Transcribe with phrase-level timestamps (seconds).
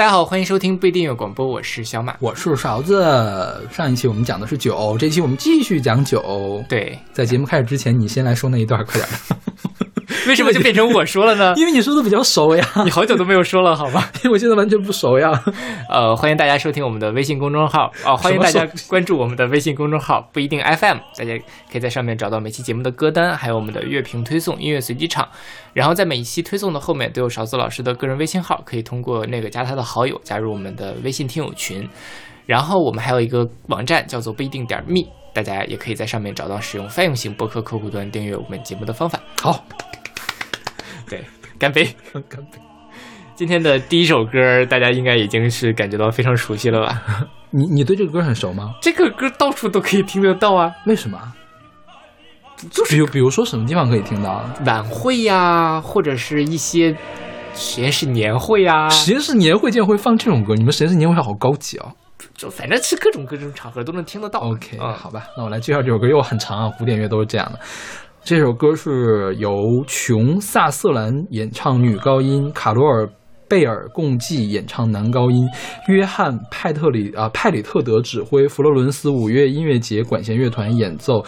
[0.00, 2.16] 大家好，欢迎收听不一定有广播，我是小马。
[2.20, 3.04] 我是勺子。
[3.70, 6.64] 上一期我们讲的是酒，这期我们继续讲酒。
[6.70, 9.06] 对，在节目开始之前，你先来说那一段，快点。
[10.30, 11.52] 为什么就变成我说了呢？
[11.58, 12.64] 因为你说的比较熟呀。
[12.84, 14.00] 你好久都没有说了，好吗？
[14.22, 15.32] 因为我现在完全不熟呀。
[15.90, 21.36] 呃，欢迎大家收听我们的微信公众号哦，欢迎大家关注我们的微信公众号不一定 FM，大家
[21.72, 25.28] 可以在上面找到每期节目的歌单，还有我们的乐评推送、音乐随机场。
[25.74, 31.88] 然后在每一期推送的后面都有勺子老师的个人微信号，可以通过那个加他的好友，加入我们的微信听友群。
[32.46, 39.18] 然后我们还有一个网站叫做不一定点 me，大家也可以在上面找到使用泛用型博客客户端订阅我们节目的方法。
[39.42, 39.64] 好。
[41.10, 41.24] 对，
[41.58, 41.84] 干杯，
[42.28, 42.60] 干杯！
[43.34, 47.02] 今天的第一首歌，大家应该已经是感觉到非常熟悉了吧？
[47.50, 48.74] 你你对这个歌很熟吗？
[48.80, 50.70] 这个歌到处都可以听得到啊？
[50.86, 51.18] 为什么？
[52.70, 54.44] 就是比比如说什么地方可以听到？
[54.64, 56.96] 晚会呀，或者是一些
[57.54, 58.88] 实验室年会呀。
[58.88, 60.54] 实验室年会竟然会放这种歌？
[60.54, 61.90] 你们实验室年会好高级哦！
[62.34, 64.40] 就反正是各种各种场合都能听得到。
[64.40, 67.58] OK，好吧，那我来介绍这首歌，因为很长啊，古典乐都是这样的。
[68.22, 73.04] 这首歌是由琼·萨瑟兰演唱女高音，卡罗尔·
[73.48, 75.48] 贝尔共计演唱男高音，
[75.88, 81.24] 约翰·派特里啊派里特德指挥，佛罗伦斯五月音乐节管弦乐团演奏，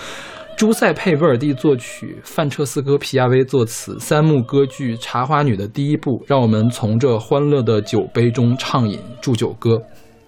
[0.56, 9.82] 朱塞佩·威尔蒂作曲，范彻斯科·皮亚威作词，三幕歌剧《茶花女》的第一部，让我们从这欢乐的酒杯中畅饮祝酒歌。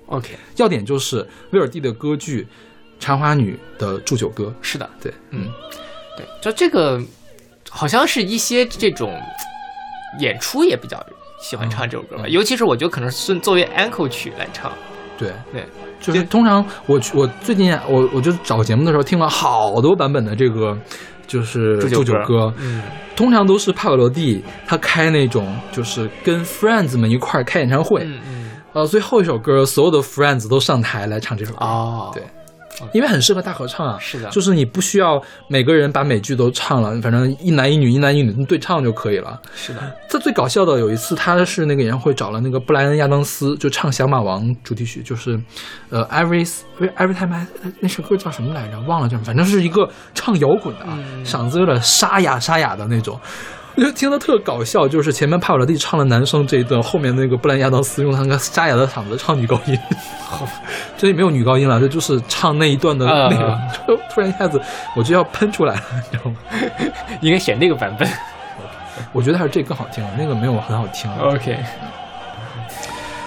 [0.06, 2.42] OK，要点就是威尔蒂的歌剧
[2.98, 4.52] 《茶花女》的祝酒歌。
[4.60, 5.46] 是的，对，嗯。
[6.16, 7.00] 对，就这个，
[7.70, 9.20] 好像是一些这种
[10.20, 11.04] 演出也比较
[11.40, 14.72] 喜欢唱这首歌吧，尤其是我觉得可能是作为 encore 曲来唱。
[15.16, 15.64] 对对，
[16.00, 20.76] 就是通常我我最近我我就找节目的时候听了好多版本的这个
[21.26, 22.82] 就是祝酒歌，嗯，
[23.14, 32.22] 通常都是帕瓦罗蒂他开那种就是跟 friends 们一块开演唱会，嗯嗯，呃，最后一首歌所有的 friends 都上台来唱这首歌，哦，对。
[32.92, 39.40] 因为很适合大合唱啊，是的，就是你不需要每个人把每句都唱了，反正一男一女，一男一女对唱就可以了。
[39.54, 45.40] 是的，这最搞笑的有一次，他是那个演唱会找了那个布莱恩亚当斯，就唱《小马王》主题曲，就是，
[45.90, 46.48] 呃，Every
[46.96, 47.46] Every Time I
[47.80, 48.80] 那首歌叫什么来着？
[48.80, 53.18] 忘了叫什么，反正是一个唱摇滚的啊，嗓子有点沙哑沙哑的那种。
[53.76, 59.78] 我 就听得特搞笑，就是前面帕瓦罗蒂唱了男生这一段，后面那个布兰亚当斯用他那个沙哑的嗓子唱女高音，
[60.96, 63.58] 这里没有女高音了，这就是唱那一段的内容。
[64.10, 64.60] 突然一下子
[64.94, 66.36] 我就要喷出来了，你知道吗？
[67.20, 68.08] 应该选那个版本，
[69.12, 71.10] 我觉得还是这更好听，那个没有很好听。
[71.18, 71.58] OK，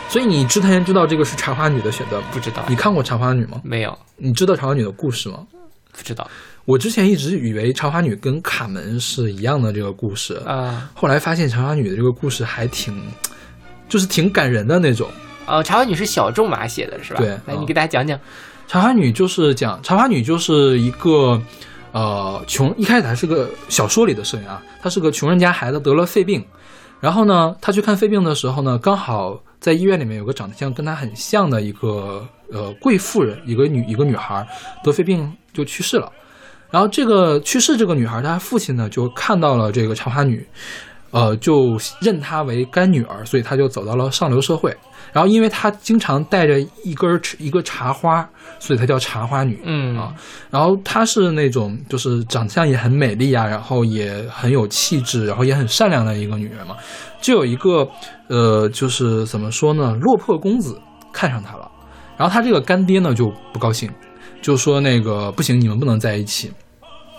[0.08, 2.22] 所以你之前知道这个是茶花女的选择？
[2.32, 2.64] 不知道。
[2.70, 3.60] 你看过茶花女吗？
[3.64, 3.98] 没有。
[4.16, 5.40] 你知道茶花女的故事吗？
[5.92, 6.26] 不知道。
[6.68, 12.94] 我之前一直以为茶花女跟卡门是一样的这个故事啊，后来发现茶花女的这个故事还挺，
[13.88, 15.10] 就是挺感人的那种。
[15.46, 17.22] 呃，茶花女是小仲马写的是吧？
[17.22, 18.20] 对，来你给大家讲讲。
[18.68, 21.42] 茶花女就是讲茶花女就是一个
[21.94, 26.46] 呃穷，一开始还是个小说里的设定啊，她是个穷人家孩子得了肺病，
[27.00, 34.46] 然后呢，她去看肺病的时候呢，刚好在医院里面有个长得像跟她很像的一个呃贵妇人，一个女一个女孩
[34.84, 36.12] 得肺病就去世了。
[36.70, 40.46] 然后这个去世这个女孩，她父亲呢就看到了这个茶花女，
[41.12, 44.76] 呃，就认她为干女儿，所以她就走到了上流社会。
[45.14, 48.28] 然后因为她经常带着一根一个茶花，
[48.60, 49.60] 所以她叫茶花女。
[49.64, 50.14] 嗯啊，
[50.52, 56.76] 然后她是那种就是长相也很美丽啊，然后也很有气质，然后也很善良的一个女人嘛。
[57.22, 57.88] 就有一个
[58.28, 60.80] 呃，就是怎么说呢，落魄公子
[61.14, 61.72] 看上她了，
[62.18, 63.90] 然后她这个干爹呢就不高兴。
[64.42, 66.52] 就说那个不行，你们不能在一起。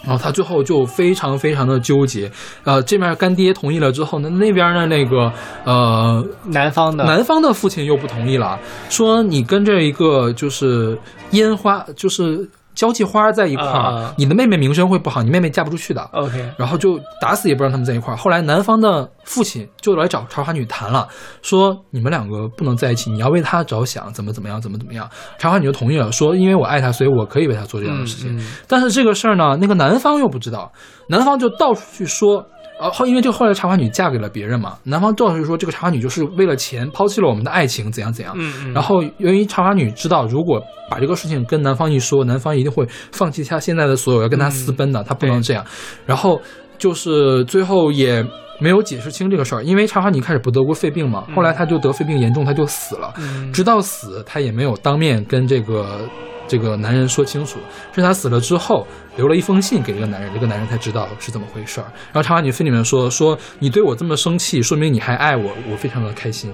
[0.05, 2.31] 然后他最后就非常非常的纠结。
[2.65, 5.33] 呃，这面干爹同意了之后，那那边的那个
[5.65, 8.59] 呃男方的男方的父亲又不同意了，
[8.89, 10.99] 说你跟这一个就是
[11.33, 12.49] 烟花就是。
[12.79, 16.01] 交际花在一块儿，你的妹妹名声会不好，你妹妹嫁不出去的。
[16.13, 18.17] OK，然后就打死也不让他们在一块儿。
[18.17, 21.09] 后来男方的父亲就来找茶花女谈了，
[21.43, 25.11] 说你们两个不能在一起，你要为她着想，怎么怎么样，怎么怎么样。
[25.39, 28.41] 茶花女就同意了，说因为我爱她，所以我可以为她做这样的事情。
[28.69, 30.71] 但是这个事儿呢，那个男方又不知道，
[31.09, 32.47] 男方就到处去说。
[32.81, 38.33] 呃，后因为这后来茶花女嫁给了别人嘛，男方正是说这个茶花女就是为了钱抛弃了我们的爱情，怎样怎样。
[38.37, 38.73] 嗯嗯。
[38.73, 45.65] 然后由于茶花女知道，如果把这个事情跟男方一说，男方一定会放弃他现在的所有，要跟他私奔的，他不能这样。
[46.07, 46.41] 然后
[46.79, 48.25] 就是最后也
[48.61, 53.13] 没有解释清这个事儿，因为茶花女开始不得过肺病嘛，后来他就得肺病严重，他就死了。
[53.53, 56.09] 直到死，他也没有当面跟这个。
[56.49, 57.59] 这个男人说清楚，
[57.95, 58.87] 是他死了之后
[59.17, 61.85] 留了一封信给这个男人，这个男人才知道是怎么回事儿。
[62.13, 66.53] 然后《茶花女》film 里面说说你对我这么生气，说明你还爱我，我非常的开心。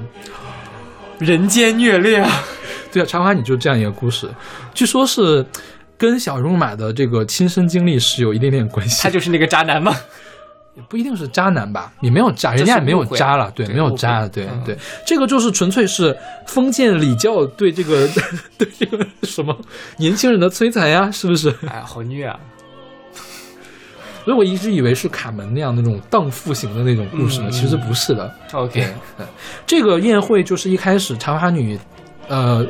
[1.19, 2.43] 人间虐恋啊！
[2.93, 4.29] 对啊，《茶花女》就是这样一个故事，
[4.75, 5.47] 据说是
[5.97, 9.01] 跟小荣马的这个亲身经历是有一点点关系。
[9.03, 9.95] 他就是那个渣男吗？
[10.77, 14.77] 也不一定是渣男吧，也没有渣，人家也没有渣了，对，没有渣，对对，
[15.07, 16.17] 这个就是纯粹是
[16.47, 18.09] 封建礼教对这个
[18.59, 19.57] 对这个什么
[19.99, 21.55] 年轻人的摧残呀，是不是？
[21.67, 22.39] 哎，好虐啊！
[24.25, 28.35] 所以我一直以为是卡门那样那种荡妇型的那种故事呢，其实不是的。
[28.53, 28.87] OK，
[29.67, 31.79] 这个宴会就是一开始茶花女，
[32.29, 32.67] 呃。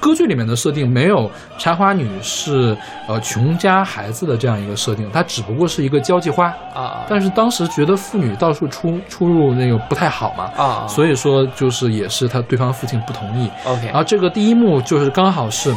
[0.00, 2.76] 歌剧里面的设定没有茶花女是
[3.08, 7.04] 呃穷家孩子的这样一个设定，她只不过是一个交际花啊。
[7.08, 13.50] 但是当时觉得妇女到处出出入那个不太好嘛啊，所以说就是也是他对方父亲不同意。
[13.64, 15.74] OK，然后这个第一幕就是刚好是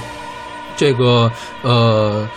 [0.76, 1.32] 这个
[1.62, 2.28] 呃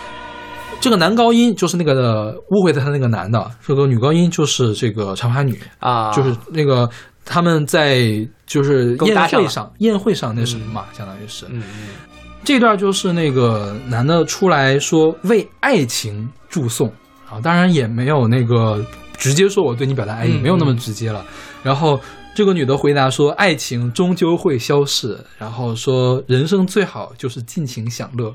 [0.79, 6.89] 这个男高音就是那个误会的他那个男的，这个女高音就是这个茶花女啊，就是那个。
[7.25, 8.05] 他们在
[8.53, 11.47] 就是宴会上，宴会上那什么嘛，相当于是，
[12.43, 16.87] 这段就是那个男的出来说为爱情祝颂
[17.27, 18.85] 啊，当然也没有那个
[19.17, 21.25] 直接说我对你表达爱意，没有那么直接了。
[21.63, 21.99] 然后
[22.35, 28.31] 这个女的回答说，爱情终究会消逝，然后说人生最好就是尽情享乐。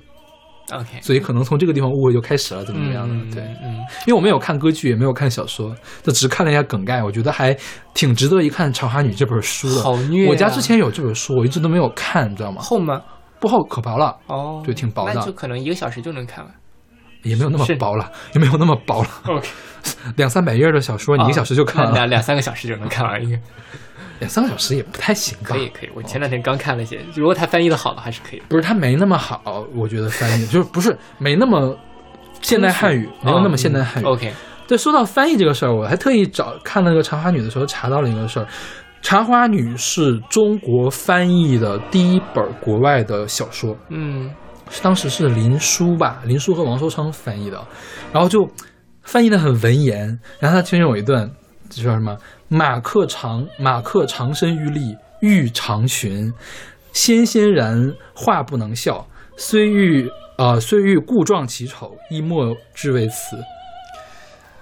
[0.71, 3.35] OK，所以可能从这个地方误会就开始了，怎么怎么样的？
[3.35, 3.77] 对，嗯，
[4.07, 7.57] 因为我没有看歌剧，也没有看小说，就只看了一下梗概，我觉得还
[7.95, 9.83] 挺值得一看《茶花女》这本书的。
[9.83, 10.29] 好虐！
[10.29, 12.61] 我家之前有这本书，我一直都没有看，你知道吗？
[12.61, 13.01] 厚吗？
[13.41, 14.17] 不厚，可薄了。
[14.27, 15.15] 哦，对，挺薄的。
[15.15, 16.55] 那就可能一个小时就能看完。
[17.25, 19.09] 也没有那么薄了，也没有那么薄了。
[19.25, 19.49] OK，
[20.17, 21.93] 两三百页的小说，你一个小时就看了？
[21.93, 23.41] 两两三个小时就能看完，应该。
[24.21, 25.51] 两三个小时也不太行吧？
[25.51, 28.43] 可以可以，我前两天刚看了一些，如果他翻译的好的还是可以。
[28.49, 31.77] 不是他没那么好，我觉得翻译就是不是没那么
[32.41, 34.07] 现代汉语，没有那么现代汉语。
[34.07, 34.33] OK，
[34.67, 38.45] 对，说到翻译这个事儿，我还特意找看那个《茶花女》的时候查到了一个事儿，
[39.03, 43.77] 《茶花女》是中国翻译的第一本国外的小说。
[43.91, 44.31] 嗯，
[44.71, 47.59] 是当时是林书吧，林书和王寿昌翻译的，
[48.13, 48.49] 然后就
[49.03, 51.31] 翻译的很文言，然后他其中有一段
[51.71, 52.17] 就叫什么？
[52.49, 56.33] 马克长，马克长身玉立，玉长裙，
[56.93, 59.07] 纤纤然，话不能笑。
[59.37, 63.37] 虽欲啊，虽欲故状其丑，亦莫之为此。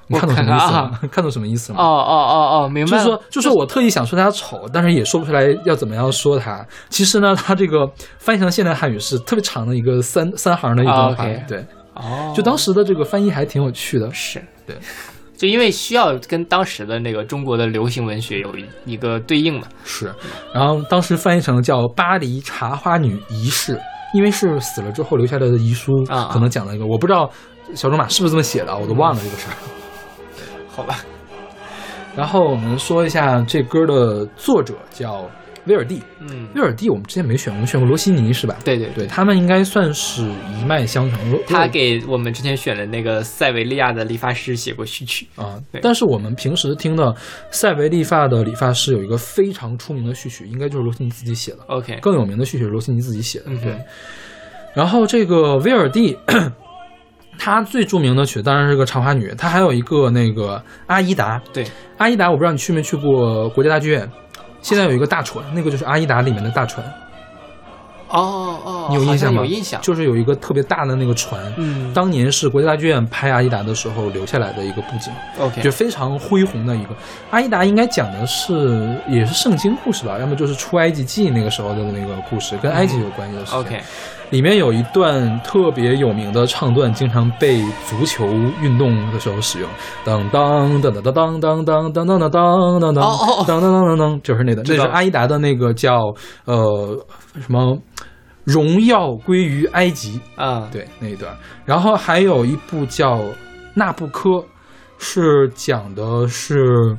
[0.08, 1.00] 你看懂什么意思吗？
[1.10, 1.78] 看懂什么意思吗？
[1.80, 2.90] 哦哦哦哦，明白。
[2.92, 6.64] 就是说，就是我特意想说他丑，但是也说不出来要怎么样说他。
[6.88, 11.24] 其实呢，他这个翻译成现代汉语是特别长的一个三三行的一段话。
[11.48, 14.12] 对，哦，就当时的这个翻译还挺有趣的。
[14.12, 14.76] 是对。
[15.36, 18.54] 就因为需要跟当时的那个中国的流行文学有
[18.84, 20.12] 一个对应嘛，是，
[20.54, 23.76] 然后当时翻译成叫《巴黎茶花女遗事》，
[24.14, 27.30] 因为是死了之后留下来的遗书啊，可能讲了一个，我不知道
[27.74, 29.54] 小仲马是不是这么写的，我都忘了这个事儿。
[30.74, 30.96] 好吧，
[32.16, 35.28] 然后我们说一下这歌的作者叫。
[35.66, 38.56] 威尔蒂，嗯，威尔蒂，我们之前没选，我们选过罗西尼是吧？
[38.64, 41.18] 对对对，他们应该算是一脉相承。
[41.46, 45.60] 他给我们之前选的那个塞维利亚的理发师写过序曲啊。
[45.82, 47.14] 但是我们平时听的
[47.50, 51.58] 塞维利发的理发师有一个非常出名的序曲，应该就是罗西尼自己写的。
[51.66, 53.46] OK，更有名的序曲是罗西尼自己写的。
[53.62, 53.76] 对。
[54.74, 56.16] 然后这个威尔蒂，
[57.38, 61.42] 他最著名的曲当然是个《长发女》，他还有一个那个阿依达。
[61.52, 61.64] 对，
[61.96, 64.08] 阿依达，我不知道你去没去过国家大剧院。
[64.66, 66.84] 现在有一个大船，那个就是《阿依达》里面的大船。
[68.08, 69.40] 哦哦，你有印象吗？
[69.40, 71.40] 有印象，就是有一个特别大的那个船。
[71.56, 75.12] 嗯，当年是国家大剧院拍《阿依达》的时候留下来的一个布景。
[75.38, 76.88] OK，就非常恢宏的一个。
[77.30, 80.18] 阿依达应该讲的是也是圣经故事吧？
[80.18, 83.60] 要么就是出埃及记那个时候的那个故事，跟埃及有关系的事情。
[83.60, 83.80] OK。
[84.30, 88.26] 里面有一段特别有名的唱段，经常被足球
[88.60, 89.70] 运动的时候使用。
[90.04, 92.94] 当当当当当当当当当当当当当
[93.46, 96.12] 当当当当，就是那个，那是阿依达的那个叫
[96.44, 97.06] 呃
[97.40, 97.78] 什么
[98.42, 101.32] 荣耀归于埃及啊，对那一段。
[101.64, 103.18] 然后还有一部叫
[103.74, 104.30] 《纳布科》，
[104.98, 106.96] 是讲的是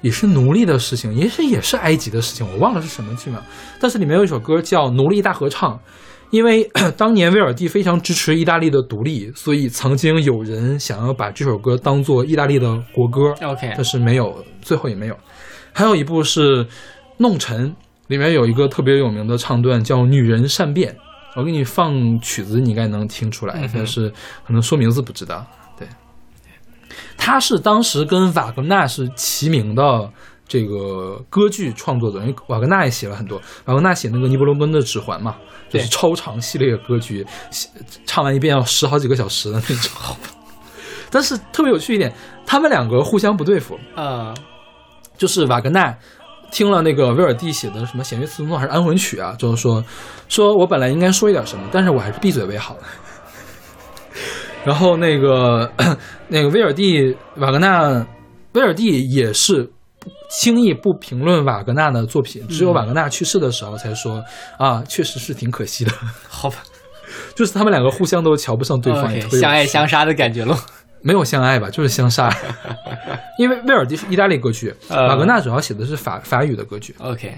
[0.00, 3.44] 也是奴隶的事情，也是也是埃及的事情，我忘了是什么剧了。
[3.78, 5.74] 但是里面有一首歌叫《奴隶大合唱》。
[6.34, 13.32] 因为 当年威尔蒂非常支持意大利的独立，所以曾经有人想要把这首歌当做意大利的国歌。
[13.40, 15.16] OK，但是没有，最后也没有。
[15.72, 16.64] 还有一部是
[17.18, 17.70] 《弄臣》，
[18.08, 20.92] 里面有一个特别有名的唱段叫《女人善变》。
[21.36, 24.12] 我给你放曲子，你应该能听出来，但是
[24.44, 25.46] 可能说名字不知道。
[25.78, 25.86] 对，
[27.16, 30.10] 他是当时跟瓦格纳是齐名的。
[30.46, 35.36] 这个歌剧创作者，因为瓦格纳也写了很多，瓦格纳写那个《尼伯罗根的指环》嘛，
[35.70, 37.26] 就是超长系列歌剧，
[38.04, 40.16] 唱完一遍要十好几个小时的那种。
[41.10, 42.12] 但是特别有趣一点，
[42.44, 44.34] 他们两个互相不对付啊，
[45.16, 45.96] 就是瓦格纳
[46.50, 49.82] 听了那个威尔第写的什么弦乐四重奏还是安魂曲啊，就是说
[50.28, 52.76] 说我本来应该说一点什么，但是我还是闭嘴为好。
[54.64, 55.70] 然后那个
[56.28, 58.06] 那个威尔第瓦格纳，
[58.54, 59.70] 威尔第也是
[60.28, 64.24] 轻易不评论瓦格纳的作品，只有瓦格纳去世的时候才说
[64.58, 65.92] 啊，确实是挺可惜的。
[66.28, 66.56] 好吧，
[67.34, 70.56] 就是他们两个互相都瞧不上对方相爱相杀的感觉喽。
[71.02, 72.34] 没有相爱吧， 就是相杀。
[73.38, 76.94] 因为威尔第是意大利歌剧，呃瓦格纳主要写的是法法语的歌剧。
[76.98, 77.34] OK，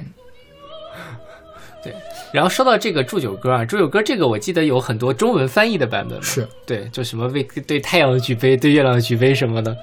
[1.83, 1.93] 对。
[2.33, 9.77] 然后说到这个祝酒歌啊，祝酒歌这个我记得有很多中文翻译的版本，是对，就什么为对太阳举杯，对月亮举杯什么的。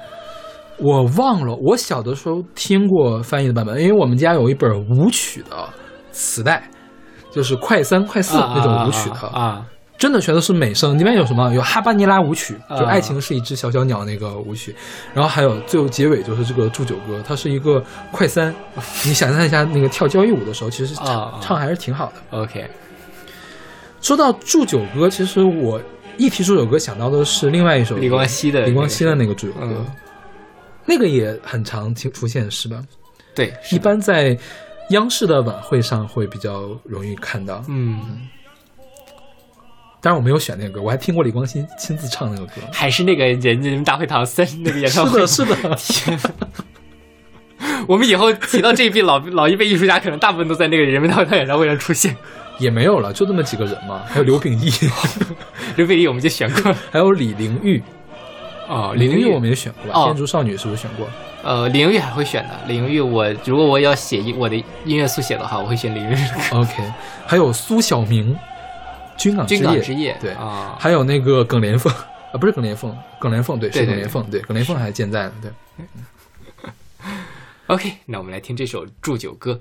[0.84, 5.56] 我忘了，我小的时候听过翻译的版本，因为我们家有一本舞曲的
[6.12, 6.70] 磁带，
[7.32, 9.66] 就是快三、快四那种舞曲的，啊
[9.98, 11.00] 真的全都是美声。
[11.00, 11.54] 里面有什么？
[11.54, 14.76] 有哈巴尼拉舞曲，啊就爱情是一只小小鸟那个舞曲，
[15.14, 18.54] 然后还有最后结尾就是这个祝酒歌，它是一个快三。
[19.06, 22.38] 你想象一下，那个跳交谊舞的时候，其实唱、唱还是挺好的。
[22.38, 22.70] OK，
[24.02, 25.80] 说到祝酒歌，其实我
[26.18, 29.86] 一提祝酒歌想到的是另外一首歌李光羲的李光羲的那个祝酒歌，嗯，
[30.86, 32.84] 那个也很常出现是吧？
[33.36, 34.38] 对，一般在
[34.90, 37.64] 央视的晚会上会比较容易看到。
[37.68, 38.28] 嗯，
[40.02, 42.54] 当然我没有选那个歌，我还听过李光羲亲自唱那个歌。
[42.72, 46.34] 还是那个人人民大会堂三那个演唱会是的，，是的。
[47.88, 52.16] 我们以后提到这一批老 老一辈艺术家，可能大部分都在那个人民大会堂演唱会上出现。
[52.60, 54.04] 也没有了，就这么几个人嘛。
[54.06, 54.70] 还有刘秉义，
[55.76, 57.82] 刘秉义我们就选过还有李玲玉。
[58.68, 60.00] 哦，李玲玉我们也选过吧？
[60.00, 61.08] 哦天竺少女是不是选过？
[61.44, 62.60] 呃，林玉还会选的。
[62.68, 64.56] 林玉我如果我要写一我的
[64.86, 66.16] 音乐速写的话，我会选林玉。
[66.52, 66.94] OK，
[67.26, 68.34] 还有苏小明，
[69.18, 71.92] 《军港之夜》军港之夜，对，啊，还有那个耿莲凤
[72.32, 75.52] 啊，不是耿莲凤，耿莲凤对是耿莲凤，对，耿莲凤还健在呢，对。
[77.68, 79.60] OK，那我们来听这首祝酒歌。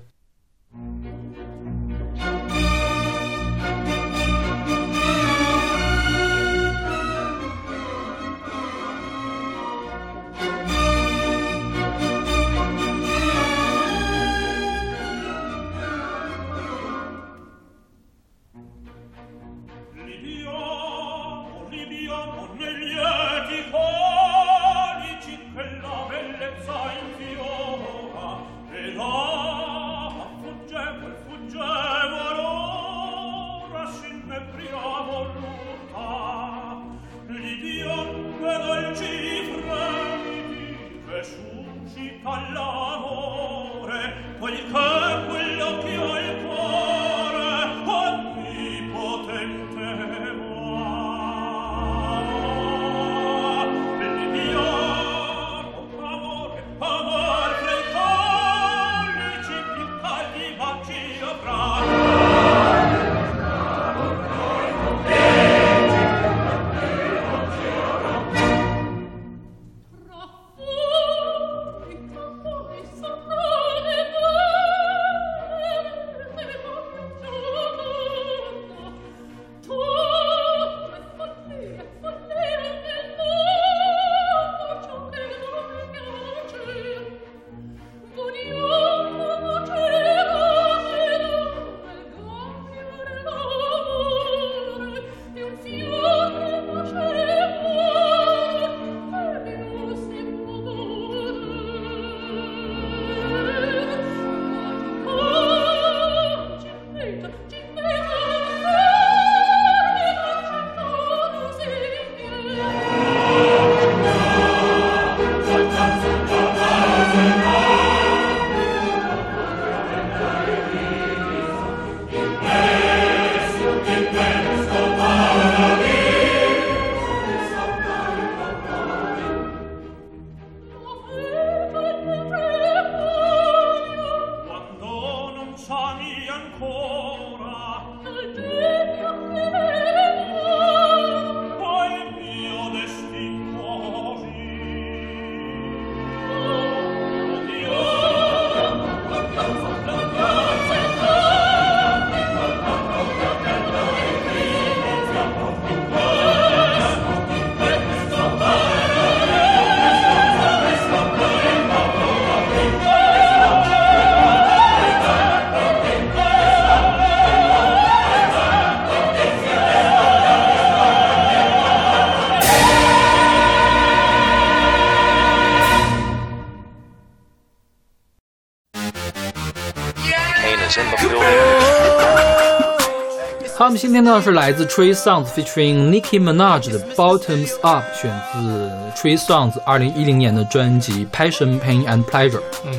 [183.55, 187.83] 好，我们今天呢是来自 Tree Sounds，featuring Nicki Minaj 的 Bottoms Up。
[187.93, 192.41] 选自 Tree Sounds 二零一零年的专辑 Passion Pain and Pleasure。
[192.65, 192.73] 嗯，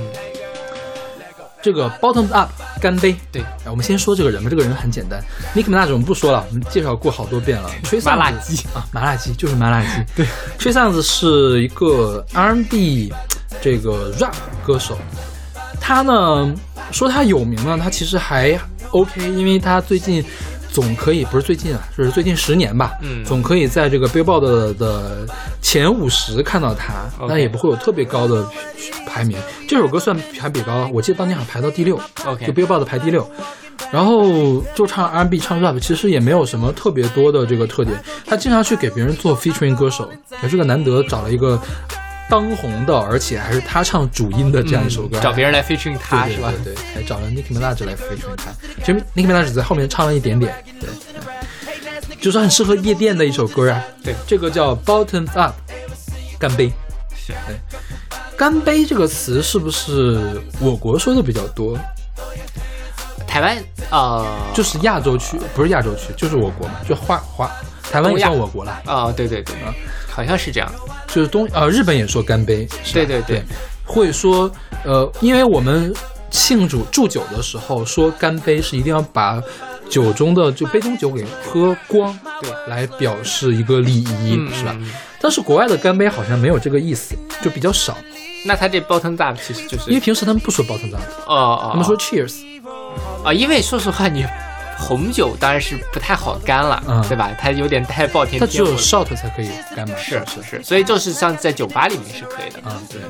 [1.63, 3.15] 这个 Bottoms Up 干杯。
[3.31, 5.23] 对，我们先说这个人吧，这个人很简单。
[5.55, 7.71] Nicki Minaj，我们不说了，我们介绍过好多遍了。
[7.85, 9.89] Tree Sounds，麻辣鸡啊，麻辣鸡就是麻辣鸡。
[10.17, 10.27] 对
[10.59, 13.13] ，Tree Sounds 是一个 R&B
[13.63, 14.35] 这个 rap
[14.67, 14.99] 歌手。
[15.87, 16.55] 他呢
[16.91, 18.59] 说他有名呢，他其实还
[18.91, 20.25] OK，因为他最近
[20.71, 25.27] 总可以不是最近啊，就是最近十年吧，嗯总可以在这个 Billboard 的的
[25.61, 26.95] 前五十看到他
[27.29, 28.49] 但也不会有特别高的
[29.07, 29.37] 排名。
[29.69, 33.31] 这首歌算还比较高，我记得当年好像排到第六 OK 就 Billboard 排第六。
[33.91, 38.03] 然后就唱 R&B 唱 rap，其实也没有什么特别多的这个特点。
[38.25, 40.09] 他经常去给别人做 featuring 歌手，
[40.43, 41.61] 也是个难得找了一个
[42.29, 46.51] 当红的，而且还是他唱主音的这样一首歌，嗯找别人来 featuring 他对是吧？
[46.51, 48.53] 对对对，还找了 Nicki Minaj 来 featuring 他。
[48.85, 50.89] 其实 Nicki Minaj 只在后面唱了一点点，对，
[52.21, 53.83] 就是很适合夜店的一首歌啊。
[54.03, 55.55] 对，这个叫 Bottoms Up，
[56.39, 56.73] 干杯。
[57.27, 57.37] 对，
[58.37, 61.79] 干杯这个词是不是我国说的比较多？
[63.27, 63.57] 台湾
[63.91, 67.51] 呃，就是亚洲区，不是亚洲区，就是我国嘛，就华华，
[67.91, 69.57] 台湾也算我国了，啊、对对对，
[70.15, 70.71] 好像是这样。
[71.09, 73.45] 就是东呃日本也说干杯，是对对对对，
[73.85, 74.51] 会说
[74.85, 75.95] 呃，因为我们
[76.31, 79.43] 庆祝祝酒的时候说干杯是一定要把
[79.89, 82.51] 酒中的就杯中酒给喝光，对。
[82.67, 84.75] 来表示一个礼仪，嗯是吧？
[84.79, 84.91] 嗯
[85.21, 87.97] 但是国外的干杯好像没有这个意思，就比较少，
[88.45, 92.43] 那他这 bottom up 其实就是因为平时他们不说 bottom up，哦哦，他们说 cheers，
[93.25, 94.27] 啊，因为说实话，你
[94.87, 97.31] 红酒当然是不太好干了，嗯对吧？
[97.41, 99.97] 它有点太暴殄它只有 shot 才可以干嘛？
[99.97, 100.43] 是不是？
[100.59, 102.61] 是，所以就是像在酒吧里面是可以的。
[102.67, 103.01] 嗯，对。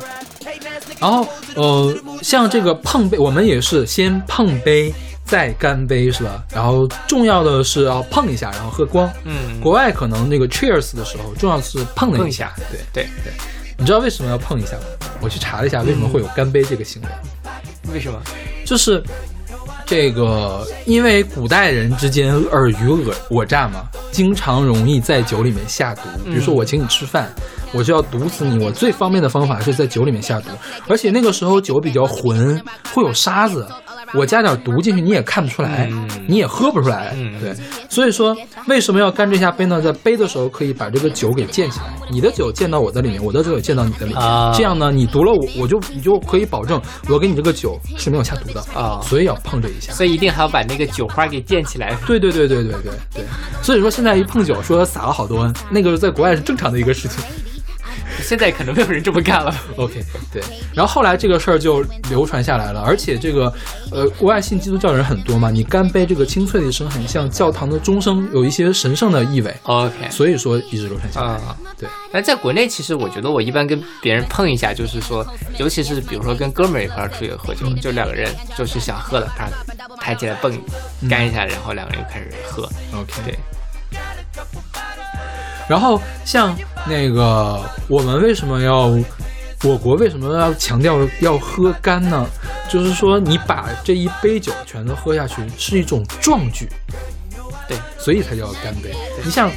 [1.01, 6.43] 然后呃，像这个碰杯，我们也是先碰杯再干杯，是吧？
[6.53, 9.11] 然后重要的是要碰一下，然后喝光。
[9.25, 13.33] 嗯，国外可能那个 cheers 的时候，重要是碰了一下对对，对。
[13.77, 14.83] 你知道为什么要碰一下吗？
[15.21, 17.09] 我去查了一下，为什么会有干杯这个行为，
[17.93, 18.21] 为什么？
[18.65, 19.03] 就是
[19.87, 26.03] 这个，因为古代人之间尔虞我我诈嘛，经常容易在酒里面下毒。
[26.25, 27.31] 比如说我请你吃饭，
[27.73, 30.49] 我就要毒死你，我最方便的方法是在酒里面下毒，
[30.89, 32.61] 而且那个时候酒比较浑，
[32.93, 33.67] 会有沙子。
[34.15, 37.13] 我加点毒进去，你也看不出来，嗯你也喝不出来。
[37.17, 37.55] 嗯对，
[37.89, 39.81] 所以说为什么要干这下杯呢？
[39.81, 49.93] 在杯的时候可以把这个酒给溅起来，你的酒溅到我的里面，我的酒也溅到你的里面，啊这样呢，你毒了我，我就你就可以保证我给你这个酒是没有下毒的啊所以要碰这一下。
[49.93, 51.97] 所以一定还要把那个酒花给溅起来。
[52.07, 53.25] 对对对对对对对，
[53.63, 57.23] 所以说现在一碰酒说撒了好多，那个在国外是正常的一个事情。
[58.25, 59.55] 现在可能没有人这么干了。
[59.77, 60.43] OK，对，
[60.75, 63.53] 然后后来这个事儿就流传下来了，而且这个，
[63.93, 71.29] 呃，国外信基督教的人很多嘛，你干杯这个清脆的一声，很像教堂的钟声，有一些神圣的意味，OK，所以说一直流传下来。
[71.35, 75.27] 啊，对，但在国内，其实我觉得我一般跟别人碰一下，就是说，
[75.59, 79.49] 尤其是比如说跟哥们儿一块儿出去喝酒，就两个人就是想喝了，啪
[80.01, 80.53] 抬起来蹦
[81.09, 82.63] 干一下，然后两个人就开始喝。
[82.95, 83.39] OK，对，
[85.69, 88.97] 然后像那个我们为什么要，
[89.63, 92.27] 我国为什么要强调要喝干呢？
[92.69, 96.67] 就是说你把这一杯酒全都喝下去是一种壮举，
[97.69, 98.91] 对，所以才叫干杯。
[99.23, 99.51] 你像，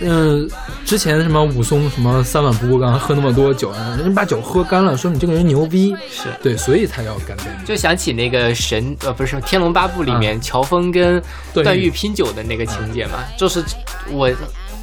[0.00, 0.48] 嗯、
[0.84, 6.28] 之前什么武松什么三碗不过岗，喝那么多酒，人家把酒喝干了，说你这个人牛逼，是。
[6.42, 7.44] 对，所以才叫干杯。
[7.64, 11.22] 就想起那个神呃不是《天龙八部》里面乔峰跟
[11.54, 13.64] 段誉段誉拼酒的那个情节嘛，就是
[14.10, 14.28] 我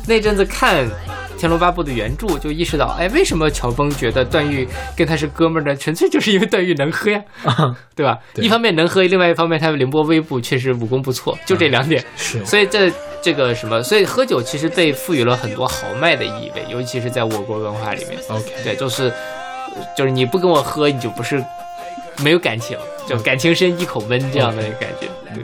[0.07, 0.85] 那阵子看
[1.37, 5.75] 《天龙八部》的原著，就意识到，哎，为什么乔峰觉得段誉跟他是哥们儿呢？
[5.75, 7.21] 纯粹就是因为段誉能喝呀，
[7.95, 8.17] 对吧？
[8.33, 12.03] 对一方面能喝，另外一方面他凌波微步确实武功不错，就这两点。
[12.15, 12.91] 是，所以这
[13.21, 18.17] 这个什么，所以喝酒其实被赋予了很多豪迈的意味，尤其是在我国文化里面。
[18.29, 19.11] OK，对，就是
[19.97, 21.43] 就是你不跟我喝，你就不是
[22.23, 25.07] 没有感情，就感情深一口闷这样的感觉。
[25.33, 25.43] 对，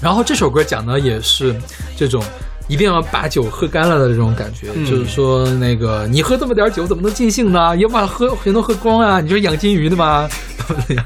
[0.00, 1.54] 然后这首歌讲的也是
[1.96, 2.22] 这种
[2.70, 7.76] 一定要把酒喝干了的这种感觉，嗯就是说那个你喝这么点酒怎么能尽兴呢？
[7.76, 9.20] 也把喝全都喝光啊！
[9.20, 10.28] 你这是养金鱼的吗？
[10.56, 11.04] 怎么样？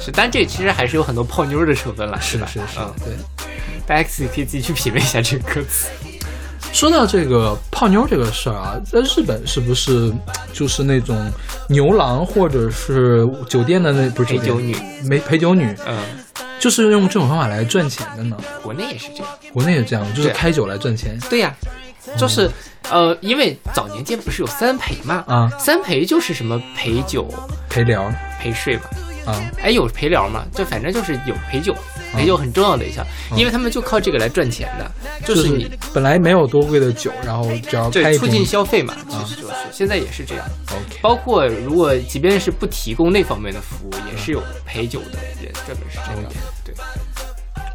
[0.00, 2.46] 是，但这其实还是有很多泡妞的成分了，是吧？
[2.46, 3.46] 是是是，嗯，对。
[3.86, 5.88] 大家自己可以自己去品味一下这个歌词。
[6.72, 10.12] 说到这个泡妞这个事儿啊，在日本是不是
[10.52, 11.30] 就是那种
[11.68, 15.98] 牛郎或者是酒店的那不是陪酒女，没陪酒女，嗯，
[16.58, 18.36] 就是用这种方法来赚钱的呢？
[18.62, 19.26] 国内也是这样。
[19.52, 21.18] 国内也这样，就是开酒来赚钱。
[21.28, 21.54] 对呀、
[22.16, 22.50] 就是
[22.90, 27.28] 呃，因为早年间不是有三陪嘛，啊，三陪就是什么陪酒、
[27.68, 28.10] 陪聊。
[28.42, 28.82] 陪睡嘛，
[29.26, 31.76] 啊，哎，有陪聊嘛，就反正就是有陪酒，
[32.12, 34.90] 陪酒很重要的一项，因为他们就靠这个来赚钱的，
[35.26, 40.46] 就是你本来没有多贵的酒，然后只要促进消费嘛，其实就是现在也是这样。
[41.00, 46.32] 包括如果即便是不提供那方面的服务，也是有陪酒的人专门是这个样。
[46.64, 46.74] 对，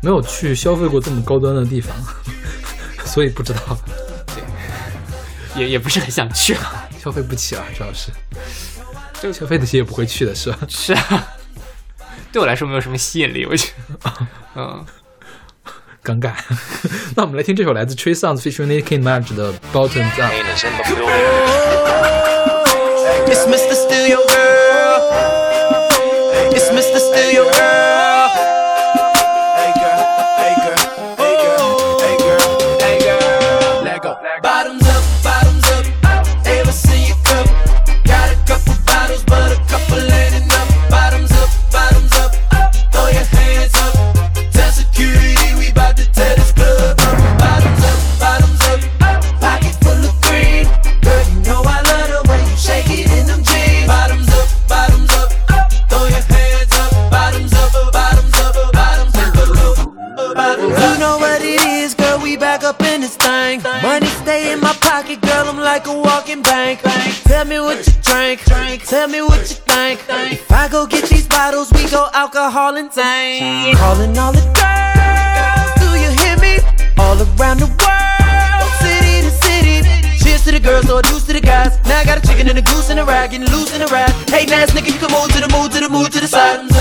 [0.02, 1.96] 没有去消费过这么高端的地方，
[3.06, 3.78] 所以不知道
[4.28, 6.88] 对也也不是很想去啊。
[7.02, 8.12] 消费不起啊，主要是
[9.22, 10.58] 就消费得起也不会去的是吧？
[10.68, 11.28] 是啊，
[12.36, 13.72] 对我来说没有什么吸引力，我觉
[14.04, 14.12] 得。
[14.58, 14.86] 嗯，
[16.04, 16.34] 尴尬。
[17.16, 20.34] 那我们来听这首来自 Tree Sounds featuring Nicki Minaj 的 Bottoms Up。
[23.26, 23.74] It's Mr.
[23.74, 25.00] Steal Your Girl.
[26.52, 27.00] It's Mr.
[27.00, 27.65] Steal Your Girl.
[72.46, 73.76] Alcohol and tank.
[73.78, 76.62] Calling all the girls, do you hear me?
[76.98, 79.82] All around the world, city to city.
[80.24, 81.80] Cheers to the girls, or deuce to the guys.
[81.86, 83.88] Now I got a chicken and a goose and a rag, getting loose in a
[83.88, 84.12] rag.
[84.30, 86.75] Hey, ass nigga, you can move to the move to the move to the side.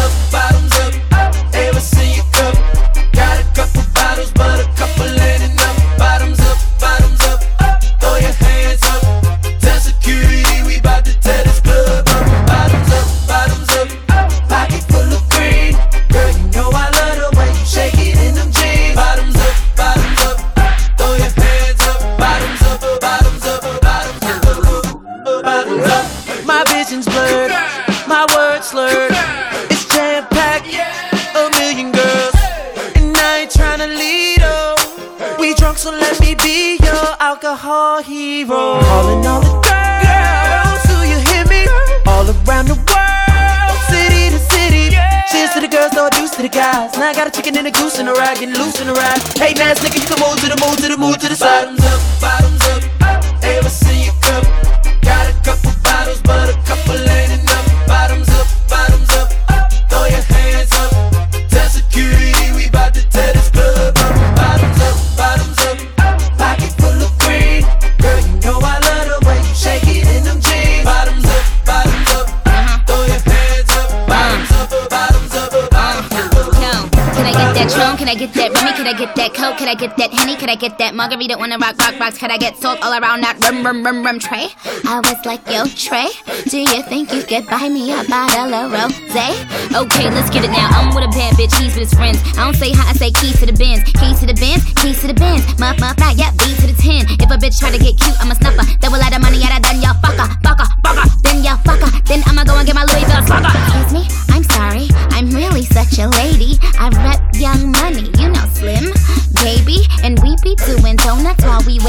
[81.28, 81.38] That Margarita?
[81.38, 82.18] Wanna rock, rock, rocks?
[82.18, 84.48] Can I get salt all around that rum, rum, rum, rum tray?
[84.86, 86.08] I was like, yo, Trey,
[86.48, 89.28] do you think you could buy me a bottle of rosé?
[89.72, 90.68] Okay, let's get it now.
[90.72, 92.20] I'm with a bad bitch, he's with his friends.
[92.36, 93.84] I don't say hi, I say keys to the bins.
[93.84, 95.44] Keys to the bins, keys to the bins.
[95.58, 97.20] Muff, muff, right, yeah, B to the 10.
[97.20, 98.64] If a bitch try to get cute, I'm a snuffer.
[98.80, 101.06] Double out of money, yeah, then y'all fucker, fucker, fucker.
[101.22, 101.90] Then y'all fucker.
[102.04, 103.52] Then I'ma go and get my Louis Vuitton sucker.
[103.52, 104.88] Excuse me, I'm sorry.
[105.16, 106.58] I'm really such a lady.
[106.78, 107.33] I rep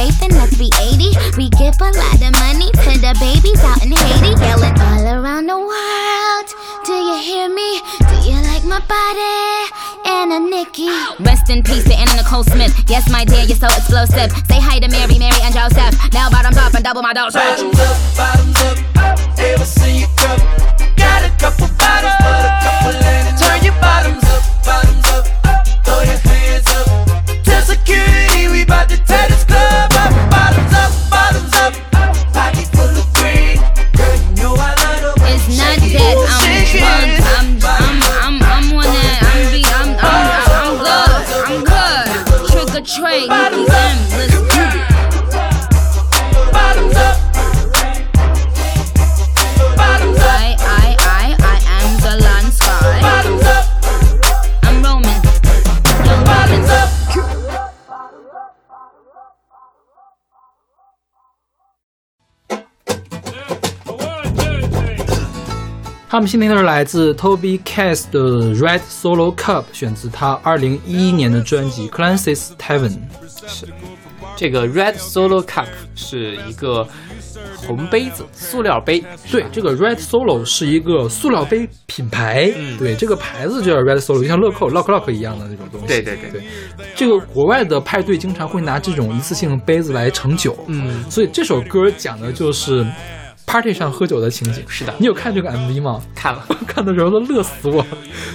[0.05, 1.37] while we waving, let's be 80.
[1.37, 4.39] We give a lot of money to the babies out in Haiti.
[4.41, 6.47] Yelling all around the world.
[6.85, 7.81] Do you hear me?
[7.99, 9.71] Do you like my body?
[10.05, 10.89] Anna Nikki.
[11.19, 12.73] Rest in peace Anna Nicole Smith.
[12.87, 14.31] Yes, my dear, you're so explosive.
[14.47, 16.13] Say hi to Mary, Mary, and Joseph.
[16.13, 17.41] Now bottoms up and double my dosage.
[17.41, 18.84] Bottoms up, bottoms up.
[66.15, 68.21] 他们新听的是来自 Toby Cass 的
[68.55, 72.97] Red Solo Cup，选自他二零一一年的专辑 Clancy's Tavern。
[74.37, 76.87] 这个 Red Solo Cup 是一个
[77.57, 79.03] 红杯子，塑料杯。
[79.29, 82.77] 对，这个 Red Solo 是一个塑料杯品牌，嗯。
[82.77, 85.87] 对，这个牌子就叫 Red Solo，就像乐扣、Lock Lock 一样的那种东西。
[85.87, 86.31] 对对对。
[86.31, 86.43] 对，
[86.95, 92.87] 这个国外的派对经常会拿这种一次性杯子来盛酒，嗯，所以这首歌讲的就是
[93.45, 94.63] party 上喝酒的情景。
[94.67, 96.01] 是的你有看这个 MV 吗？
[96.15, 97.87] 看了， 看的时候都乐死我了。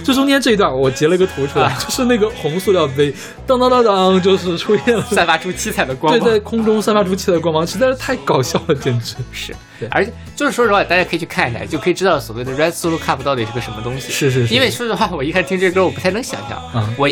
[0.03, 3.13] 就中间这一段，我截了一个图出来，啊就是那个红塑料杯，
[3.45, 6.29] 当当当当，就是出现了，散发出七彩的光对，芒。
[6.29, 9.15] 在空中散发出七彩的光芒，实在是太搞笑了，简直。
[9.31, 14.11] 是对，而且就是说实话，大家可以去看一下，就可以知道所谓的 Red Solo Cup 到底是个什么东西。
[14.11, 16.61] 是是是因为说实话，我一开始听这歌，我不太能想象。
[16.73, 17.09] 嗯我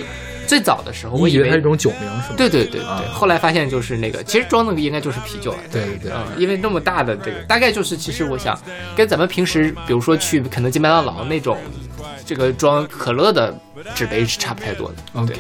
[0.49, 2.35] 最早的时候，我以为它是一种酒名是吗？
[2.35, 5.59] 对对对对，啊后来发现就是那个，其实装那个应该就是啤酒了。
[5.71, 8.59] 对对对嗯，因为那么大的这个，大概就是其实我想
[8.95, 11.55] 跟咱们平时比如说去肯德基、麦当劳那种
[12.25, 13.55] 这个装可乐的
[13.93, 15.25] 纸杯是差不太多的。
[15.27, 15.37] 对，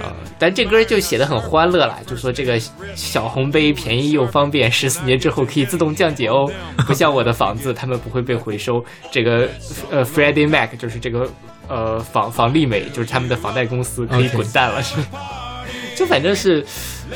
[0.00, 2.58] 呃，但这歌就写的很欢乐啦，就说这个
[2.94, 6.50] 小红杯便宜又方便，十四年之后可以自动降解哦，
[6.88, 8.82] 不像我的房子，他们不会被回收。
[9.10, 9.48] 这个
[9.90, 11.28] 呃，Freddie Mac 就是这个
[11.72, 15.20] 呃房房利美，就是他们的房贷公司可以滚蛋了，是吧？
[15.96, 16.64] 就反正是，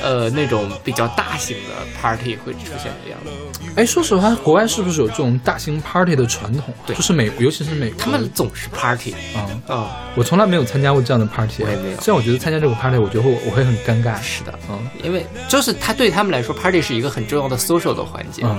[0.02, 3.30] 呃，那种比较大型的 party 会出现的样子。
[3.74, 6.86] 哎，说实话，国外是不是有这种大型 party 的传统啊？
[6.86, 14.20] 对就是美，尤其是美国，他们总是 party，啊、嗯，我从来没有参加过这样的 party，我也没有虽然我觉得参加这个 party，我觉得我我会很尴尬。
[14.20, 18.42] 是的，嗯因为就是他对他们来说，party 是一个很重要的 social 的环节。
[18.44, 18.58] 嗯，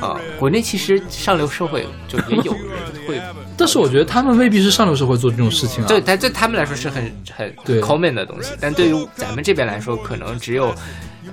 [0.00, 2.62] 啊，国内其实上流社会就也有人
[3.06, 3.20] 会，
[3.56, 5.86] 但是我觉得他们未必是上流社会做这种事情啊。
[5.86, 10.74] 对，但对他们来说是很很对 common 的东西，但对于咱们这边来说，可能只有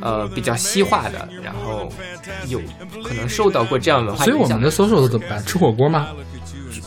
[0.01, 1.91] 呃比较西化的，然后
[2.47, 2.59] 有
[3.03, 5.43] 可能受到过这样文化影响所以我们的 social 怎么办？
[5.45, 6.07] 吃火锅吗？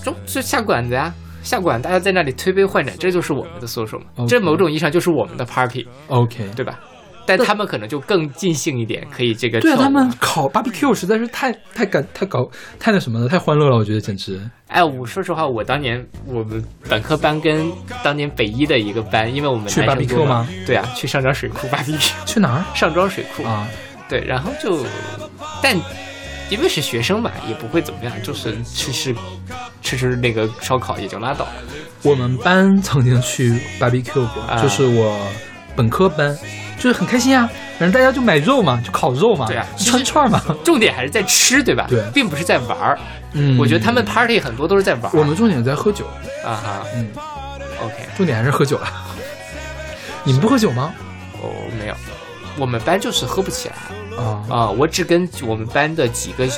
[0.05, 1.13] 就就下馆子呀。
[1.41, 6.79] 下馆，大家在那里推杯换盏，这就是我们的 social 嘛 OK 这某种意义上就是我们的 party，OK，对吧？
[7.29, 14.41] 但他们可能就更尽兴一点，可以这个对啊，他们烤 barbecue 实在是太太感太搞太那什么了，太欢乐了，我觉得简直。
[14.67, 17.71] 哎，我说实话，我当年我们本科班跟
[18.03, 20.49] 当年北一的一个班，因为我们去 barbecue 吗？
[20.67, 23.43] 对啊，去上庄水库 barbecue， 去哪儿上庄水库。
[23.45, 23.69] 啊？
[24.09, 24.85] 对，然后就，
[25.63, 25.77] 但
[26.49, 29.15] 因为是学生嘛，也不会怎么样，就是吃吃
[29.83, 31.53] 吃吃那个烧烤也就拉倒了。
[32.03, 35.19] 我们班曾经去 barbecue 过，啊就是我
[35.77, 36.35] 本科班，
[36.79, 40.41] 就是很开心啊，反正大家就买肉嘛，就烤肉嘛，对啊就串串嘛。
[40.65, 41.87] 重点还是在吃，对吧？
[41.89, 42.99] 对并不是在玩儿。
[43.33, 45.11] 嗯，我觉得他们 party 很多都是在玩儿。
[45.13, 46.07] 我们重点在喝酒，
[46.45, 47.09] 啊哈嗯
[47.83, 48.89] ，，OK，重点还是喝酒了。
[50.25, 50.95] 你们不喝酒吗？
[51.43, 51.95] 哦，没有，
[52.57, 53.75] 我们班就是喝不起来。
[54.17, 56.49] 啊，啊，我只跟我们班的几个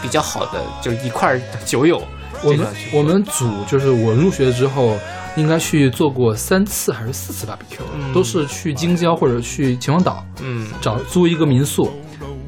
[0.00, 2.02] 比较好的，就是一块酒友，
[2.42, 4.96] 我们我们组就是我入学之后，
[5.36, 11.90] 应该去做过三次还是四次 barbecue，、嗯都是去京郊或者去秦皇岛嗯，找租一个民宿，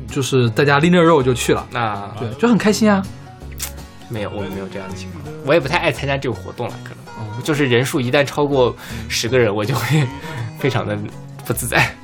[0.08, 3.02] 就是大家拎着肉就去了，那对，就很开心啊。
[4.08, 5.22] 没有，我们没有这样的情况。
[5.46, 8.74] 我也不太爱参加这个活动了，可能哦就是人数一旦超过
[9.08, 10.06] 十个人，我就会
[10.58, 10.96] 非常的
[11.46, 11.94] 不自在。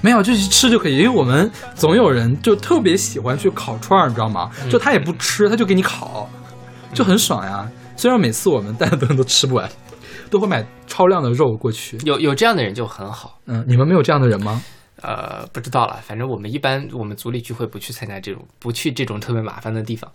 [0.00, 4.50] 没有，就去吃就可以，因为我们总有人就特别喜欢去烤串儿，你知道吗？
[4.70, 6.28] 就他也不吃，他就给你烤，
[6.92, 7.66] 就很爽呀。
[7.96, 9.68] 虽然每次我们带的东西都吃不完，
[10.30, 11.98] 都会买超量的肉过去。
[12.04, 13.38] 有有这样的人就很好。
[13.46, 14.62] 嗯，你们没有这样的人吗？
[15.00, 20.10] 呃，不知道了，反正我们一般我们组里聚会不去参加这种，不去这种特别麻烦的地方。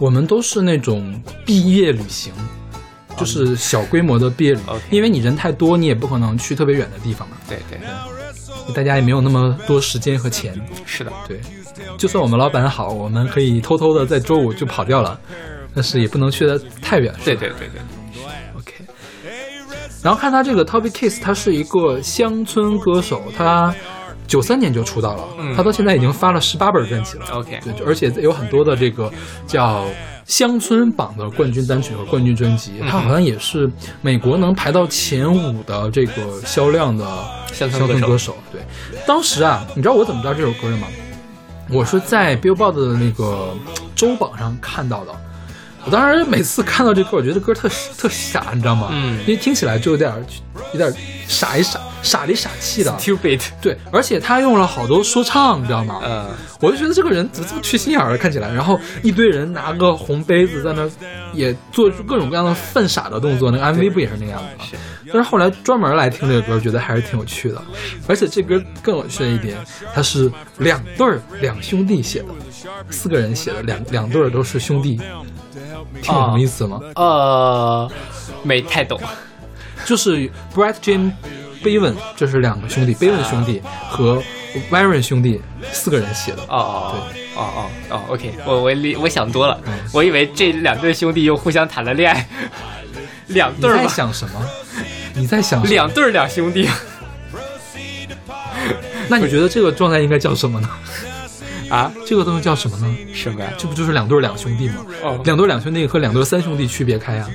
[0.00, 2.32] 我们都是那种毕业旅行，
[3.16, 10.60] 就是小规模的毕业旅 OK 因为你人太多，你也不可能去特别远的地方嘛，对对对，大家也没有那么多时间和钱。
[10.84, 11.40] 是的，对，
[11.96, 15.18] 就算我们老板好，我们可以偷偷的在周五就跑掉了，
[15.72, 17.14] 但是也不能去的太远。
[17.24, 17.80] 对对对对。
[20.02, 23.74] 然后看他这个 Toby Kiss，他是一个乡村歌手，他
[24.26, 27.26] 九三年就出道了，嗯他到现在已经发了十八本专辑了。
[27.32, 29.12] OK，对，而且有很多的这个
[29.46, 29.84] 叫
[30.24, 37.04] 乡村榜的冠军单曲和冠军专辑，嗯他好像也是美国能排到前五的这个销量的
[37.52, 38.36] 乡村歌手乡村歌手。
[38.52, 38.60] 对，
[39.06, 40.86] 当时啊，你知道我怎么知道这首歌的吗？
[41.68, 43.54] 我是在 Billboard 的那个
[43.94, 45.12] 周榜上看到的。
[45.84, 48.88] 我当时每次看到这歌，我觉得这歌特特傻，你知道吗？
[48.92, 50.12] 嗯因为听起来就有点
[50.72, 50.92] 有点
[51.26, 52.90] 傻一傻傻里傻气的。
[52.98, 56.00] ，Stupid，对，而且他用了好多说唱，你知道吗？
[56.04, 56.28] 嗯，
[56.60, 60.90] 我就觉得这个人怎么这么缺心眼儿，看起来，然后一堆人拿个红杯子在那儿
[61.32, 64.64] 也做出各种各样的犯傻的动作，那个 MV 不也是那样子吗？
[65.12, 67.60] 但是后来专门来听这个歌，觉得还是挺有趣的，
[68.06, 69.58] 而且这歌更有趣的一点，
[69.92, 72.28] 它是两对儿两兄弟写的，
[72.90, 74.96] 四个人写的，两两对儿都是兄弟，
[76.00, 76.80] 听懂什么意思吗？
[76.94, 77.90] 呃，
[78.44, 79.00] 没太懂。
[79.84, 80.74] 就是 Brett
[81.62, 84.22] Bevan，这是两个兄弟，Bevan 兄弟和
[84.70, 85.40] Warren 兄弟
[85.72, 86.42] 四个人写的。
[86.42, 86.94] 哦哦
[87.36, 92.28] 哦哦哦，OK，我我理我想多了嗯，我以为这两对兄弟又互相谈了恋爱，
[93.28, 94.44] 两对儿吧，想什么？
[95.14, 95.62] 你在想？
[95.64, 96.68] 两对儿两兄弟
[99.08, 100.68] 那你觉得这个状态应该叫什么呢？
[101.70, 101.90] 啊？
[102.06, 102.96] 这个东西叫什么呢？
[103.14, 103.50] 什么呀？
[103.58, 104.84] 这不就是两对儿两兄弟吗？
[105.02, 107.28] 哦，两对儿两兄弟和两对儿三兄弟区别开啊？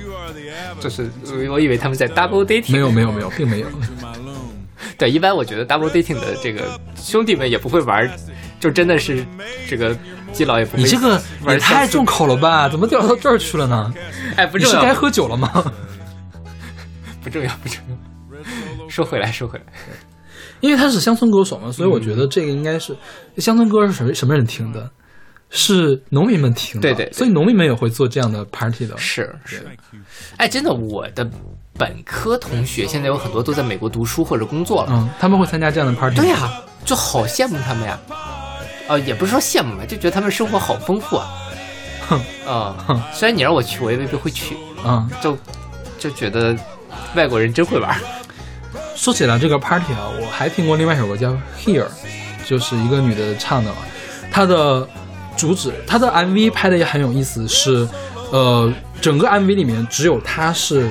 [0.80, 1.10] 就是
[1.48, 3.66] 我我以为他们在 double dating，没有没有没有，并没有。
[4.98, 8.10] 对，一般我觉得 double dating 的这个兄弟们也不会玩，
[8.58, 9.24] 就真的是
[9.68, 9.96] 这个
[10.32, 10.82] 基佬也不会。
[10.82, 12.68] 你这个玩也太重口了吧？
[12.68, 13.92] 怎么掉到这儿去了呢？
[14.36, 15.50] 哎，不你是该，喝酒了吗？
[17.22, 18.88] 不重要，不重要。
[18.88, 19.64] 说回来，说回来，
[20.60, 22.96] 因为他是乡村歌手嘛，所以我觉得这个应该是
[23.38, 24.90] 乡村歌是什么什么人听的？
[25.48, 28.96] 是农民们听的，对对对所以农民们也会做这样的 party 的。
[28.98, 29.64] 是是。
[30.38, 31.28] 哎，真的，我的
[31.78, 34.88] 本科同学现在有很多都在美国读书或者工作了。
[34.92, 36.16] 嗯，他们会参加这样的 party。
[36.16, 36.50] 对呀、
[36.84, 37.98] 就好羡慕他们呀。
[38.88, 41.26] 呃，也不是说羡慕吧，就觉得他们生活好丰富啊。
[42.08, 45.36] 哼啊、哼虽然你让我去，我也未必会去，嗯、就
[45.98, 46.56] 就觉得
[47.14, 47.96] 外国人真会玩儿。
[48.94, 51.84] 说起来这个 party 啊，我还听过另外一首歌叫《Here》，
[52.46, 53.78] 就是一个女的唱的嘛，
[54.30, 54.88] 她的
[55.36, 57.88] 主旨，她的 MV 拍的也很有意思，是
[58.30, 60.88] 呃，整个 MV 里面只有她是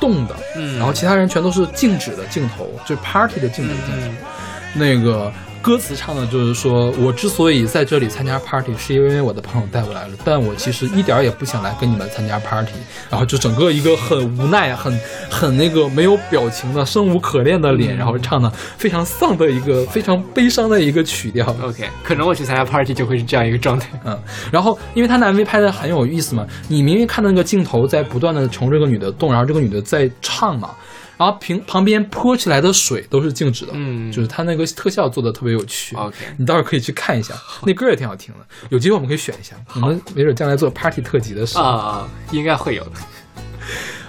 [0.00, 4.08] 动的，嗯然后其他人全都是静止的镜头，就是 party 的静止镜头。
[4.08, 4.16] 嗯
[4.74, 12.72] 那个歌词唱的就是说，我之所以在这里参加 party，是因为我的朋友带我来了，但我其实一点儿也不想来跟你们参加 party。
[13.10, 21.46] 然后就整个一个很无奈、很很那个没有表情的、生无可恋的脸，然后唱的非常丧的一个、非常悲伤的一个曲调。
[21.62, 23.88] OK，可能我去参加 party 就会是这样一个状态。
[24.04, 24.18] 嗯，
[24.50, 30.70] 然后因为他的 MV 拍的很有意思嘛，你明明看到那个镜头在不断的从这个女的动，然后这个女的在唱嘛，
[31.18, 35.94] 然后平旁边泼起来的水都是静止的，嗯就是它那个特效做的特别有趣。
[35.96, 37.34] OK 你到时候可以去看一下，
[37.66, 41.64] 那歌也挺好听的，有机会我们可以选一下，我们没准将来做 party 特辑的时候。
[41.64, 42.92] 啊、应该会有的。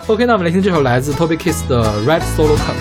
[0.09, 2.74] OK，那我们来听这首来自 Toby Kiss 的 Red Solo Cup。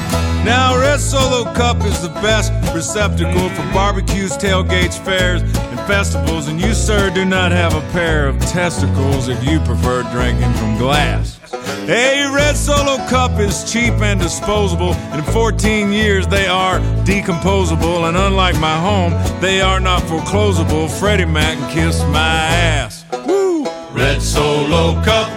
[0.45, 6.49] Now, Red Solo Cup is the best receptacle for barbecues, tailgates, fairs, and festivals.
[6.49, 10.77] And you, sir, do not have a pair of testicles if you prefer drinking from
[10.77, 11.39] glass.
[11.87, 14.93] A Red Solo Cup is cheap and disposable.
[15.13, 18.09] In 14 years, they are decomposable.
[18.09, 20.89] And unlike my home, they are not foreclosable.
[20.89, 23.05] Freddie Mac can kiss my ass.
[23.25, 23.65] Woo!
[23.93, 25.36] Red Solo Cup.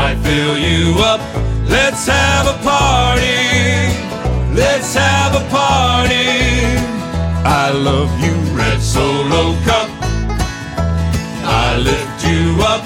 [0.00, 1.20] I fill you up.
[1.68, 3.42] Let's have a party.
[4.54, 6.30] Let's have a party.
[7.44, 9.88] I love you, Red Solo Cup.
[11.42, 12.82] I lift you up.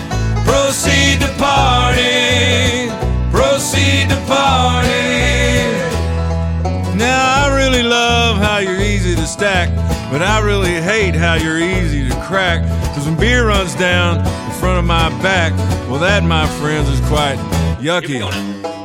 [0.48, 2.88] Proceed to party.
[3.30, 5.12] Proceed to party.
[6.96, 9.68] Now I really love how you're easy to stack,
[10.10, 12.62] but I really hate how you're easy to crack.
[12.94, 14.24] Cause when beer runs down
[14.62, 15.52] front of my back,
[15.90, 17.34] well that my friends is quite
[17.82, 18.22] yucky.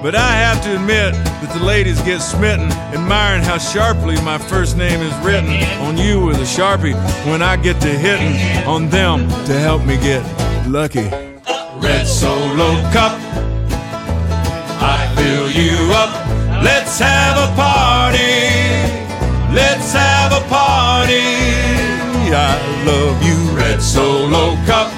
[0.01, 4.75] But I have to admit that the ladies get smitten, admiring how sharply my first
[4.75, 5.53] name is written
[5.85, 6.95] on you with a sharpie
[7.29, 8.33] when I get to hitting
[8.65, 10.25] on them to help me get
[10.67, 11.11] lucky.
[11.77, 13.13] Red Solo Cup.
[14.81, 16.09] I fill you up.
[16.63, 18.33] Let's have a party.
[19.53, 21.21] Let's have a party.
[22.33, 24.96] I love you, Red Solo Cup.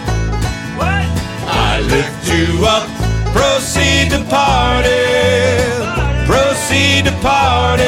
[1.90, 2.88] Lift you up.
[3.34, 4.90] Proceed to party.
[6.26, 7.84] Proceed to party.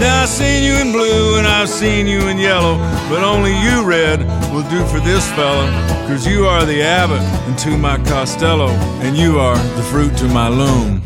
[0.00, 2.78] Now I've seen you in blue and I've seen you in yellow,
[3.08, 4.20] but only you, Red,
[4.52, 5.70] will do for this fella.
[6.08, 8.70] Cause you are the abbot and to my Costello,
[9.04, 11.02] and you are the fruit to my loom.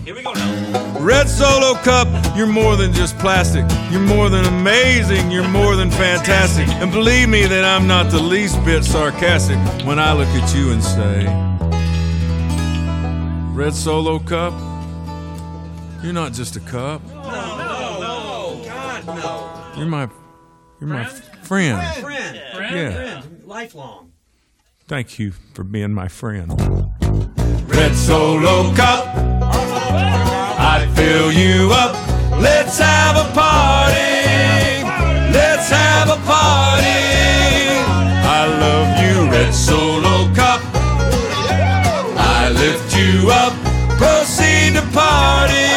[1.07, 3.65] Red Solo Cup, you're more than just plastic.
[3.93, 5.31] You're more than amazing.
[5.31, 6.67] You're more than fantastic.
[6.67, 10.73] And believe me that I'm not the least bit sarcastic when I look at you
[10.73, 11.27] and say,
[13.55, 14.53] Red Solo Cup,
[16.03, 17.01] you're not just a cup.
[17.07, 18.65] No, no, no.
[18.65, 19.75] God, no.
[19.77, 20.11] You're my,
[20.81, 22.01] you're my friend.
[22.01, 22.37] Friend.
[22.59, 23.23] Yeah.
[23.45, 24.11] Lifelong.
[24.89, 26.51] Thank you for being my friend.
[27.69, 29.15] Red Solo Cup,
[30.77, 31.95] I fill you up.
[32.39, 34.85] Let's have a party.
[35.33, 37.01] Let's have a party.
[38.39, 40.61] I love you, Red Solo Cup.
[42.19, 43.55] I lift you up.
[43.97, 45.73] Proceed to party.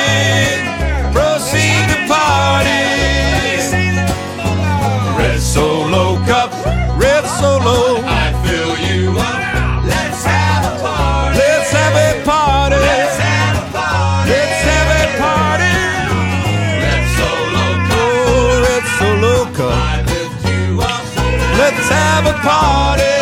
[1.16, 2.84] Proceed to party.
[5.18, 6.52] Red Solo Cup,
[7.00, 8.19] Red Solo.
[22.30, 23.19] The party.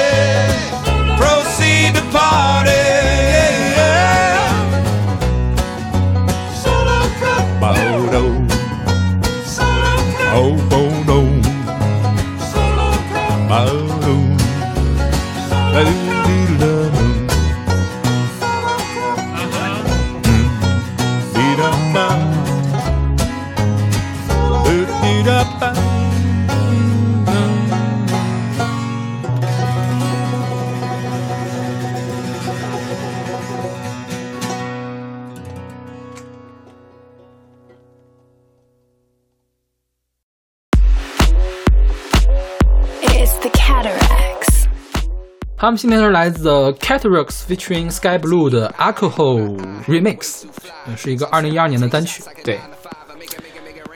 [45.60, 50.44] 他们今天是来自 Cataracts featuring Sky Blue 的 Alcohol Remix，
[50.86, 52.22] 呃是一个二零一二年的单曲。
[52.44, 52.60] 对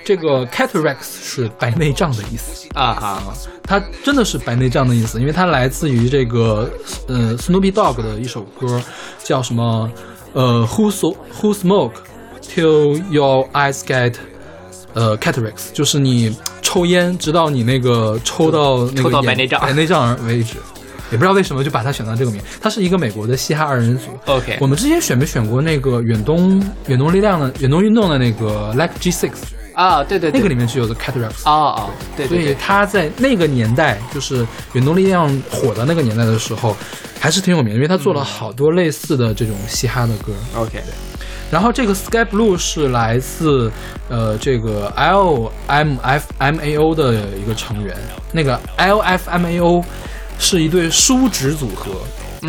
[0.03, 3.24] 这个 Cataracts 是白内障的意思，啊哈，
[3.62, 6.68] 它真的是白内障的意思，因为它来自于这个
[7.07, 8.82] 呃 Snoopy Dogg 的一首歌，
[9.24, 9.88] 叫什么
[10.34, 11.09] 呃 Who so
[11.39, 11.93] Who smoke
[12.41, 14.16] till your eyes get
[14.95, 20.55] 呃 cataracts，就是你抽烟直到你那个抽到那个抽到白内障白内障为止。
[21.12, 24.05] 也不知道为什么就把他选到这个名，他是一个美国的嘻哈二人组。
[24.26, 29.32] OK 我们之前选没选过那个远东远东力量的远东运动的那个 Like G Six，
[29.74, 31.43] 啊，对对对，那个里面就有个 cataracts。
[31.45, 32.53] 哦哦，对所以对。
[32.53, 36.76] 对，他在那个年代，就是远东力量火的那个年代的时候，
[37.20, 40.32] 还是挺有名的，因为他做了好多类似的这种嘻哈的歌。
[40.55, 40.82] OK，
[41.51, 43.70] 然后这个 Sky Blue 是来自
[44.07, 47.95] 呃这个 L M F M A O 的一个成员，
[48.32, 49.84] 那个 L F M A O
[50.41, 51.91] 是一对叔侄组合。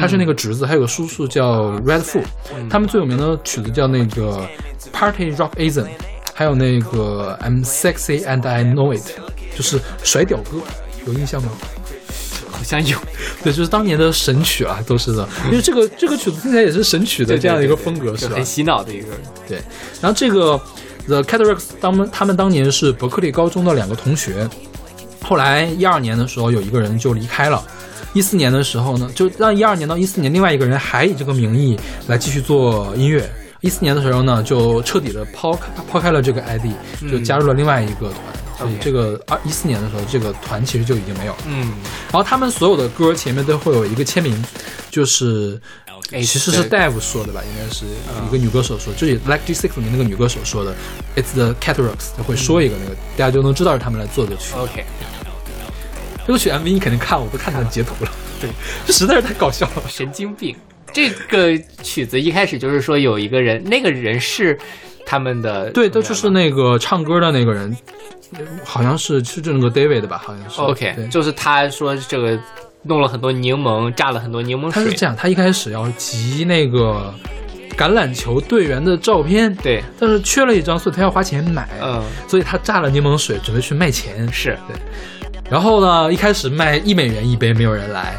[0.01, 2.25] 他是那个侄子，还有个叔叔叫 Red Foot，、
[2.71, 4.49] 他们最有名的曲子叫那个
[4.91, 5.87] Party Rock Anthem，
[6.33, 9.05] 还有那个 I'm Sexy and I Know It，
[9.55, 10.63] 就是甩屌歌，
[11.07, 11.51] 有印象吗？
[12.51, 12.97] 好像有，
[13.45, 15.29] 对，就是当年的神曲啊，都是的。
[15.45, 18.37] 因为这个这个曲子听起来也是神曲的对这样的一个风格，是吧？
[18.37, 19.09] 很洗脑的一个，
[19.47, 19.61] 对，
[20.01, 20.59] 然后这个
[21.07, 24.49] The Cataracts 当们他们当年是伯克利高中的两个同学，
[25.21, 27.63] 后来一二年的时候有一个人就离开了。
[28.13, 33.29] 一四年的时候呢，就让一二年到一四年，另外一个人还以这个名义来继续做音乐。
[33.61, 36.67] 一四年的时候呢，就彻底的抛开抛开了这个 ID，
[37.11, 38.19] 就加入了另外一个团。
[38.59, 41.39] 所以这个二一四年的时候，这个团其实就已经没有了。
[41.47, 41.73] 嗯，
[42.11, 44.45] 然后他们所有的歌前面都会有一个签名，
[44.91, 45.61] 就是
[46.13, 50.75] 哎其实是对 Dave 说的吧，应该是一个女歌手说，就是 Like G Six 里面那个女歌手说的
[51.17, 54.55] ，It's the Cataracts，她会说一个那个，大家就能知道是他们来做的曲。
[54.57, 54.85] OK，
[56.27, 58.11] 这个曲 MV 你肯定看，我都看到截图了，
[58.41, 58.51] 对，
[58.87, 59.83] 这实在是太搞笑了。
[59.89, 60.55] 神经病。
[60.93, 64.59] 这个曲子一开始就是说有一个人，那个人是
[65.07, 67.75] 他们的对，他就是那个唱歌的那个人，
[68.63, 70.61] 好像是是这个 David 吧，好像是。
[70.61, 72.39] OK，对就是他说这个
[72.83, 77.15] 弄了很多柠檬，榨了很多柠檬水，他是这样，他一开始要集那个
[77.75, 81.67] 橄榄球队员的照片，对，但是缺了一张，所以他要花钱买。
[81.81, 84.31] 嗯，所以他榨了柠檬水，准备去卖钱。
[84.31, 84.59] 是
[85.53, 88.17] 然后呢，一开始卖一美元一杯，没有人来，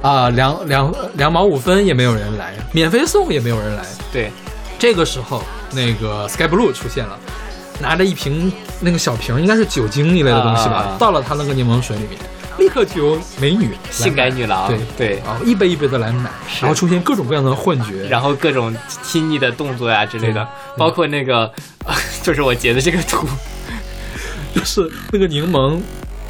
[0.00, 3.84] 啊、两两两毛五分也没有人来，免费送也没有人来。
[4.10, 4.30] 对，
[4.78, 7.18] 这个时候，那个 Sky Blue 出现了，
[7.80, 8.50] 拿着一瓶
[8.80, 12.18] 那个小瓶，应该是酒精一类的东西吧，啊倒了他那个柠檬水里面，
[12.56, 16.30] 立刻就有美女，性感女郎，对对，然后一杯一杯的来买，
[16.62, 21.52] 然后出现各种各样的幻觉，然后各种亲昵的动作呀之类的，包括那个，
[22.24, 23.28] 就是我截的这个图，
[24.56, 25.78] 就是那个柠檬，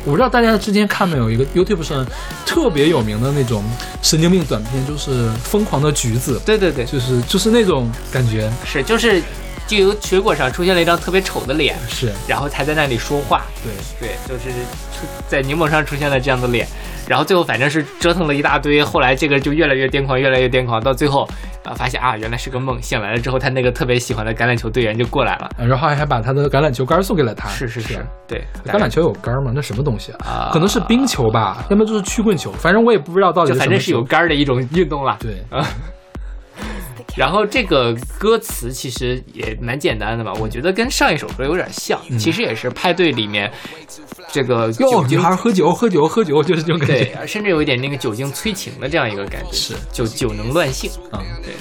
[0.05, 2.07] 我不知道大家之前看没有一个 YouTube 上
[2.47, 3.63] 特别有名的那种
[4.03, 9.23] 神经病短片，就是疯狂的橘子，对对对，就是就是那种感觉，是就是
[9.71, 16.67] 就有水果上出现了一张特别丑的脸，是然后才在那里说话，对，对，就是出在柠檬上出现了这样的脸，
[17.07, 21.25] 然后最后反正是折腾了一大堆，后来这个就越来越癫狂，越来越癫狂，到最后
[21.63, 29.53] 啊、发现啊原来是个梦，醒来了之后，他那个特别喜欢的橄榄球队员就过来了，然后还把他的橄榄球杆送给了他，是是是，对，橄榄球有杆吗？
[29.55, 30.27] 那什么东西啊？
[30.27, 34.03] 啊可能是冰球吧，要么就是曲棍球，反正我也不知道到底反正是有。
[34.03, 35.17] 杆的一种运动了。
[35.21, 35.45] 对，
[37.17, 43.51] 然后这个歌词其实也蛮简单的吧，我觉得跟上一首歌有点像，其实也是派对里面
[44.33, 47.05] 这个哟，女孩喝酒，喝酒，喝酒，就是这种感觉。
[47.05, 49.75] 对，甚至有一点那个酒精催情的这样一个感觉，是。
[49.93, 51.53] 酒酒能乱性，嗯，对，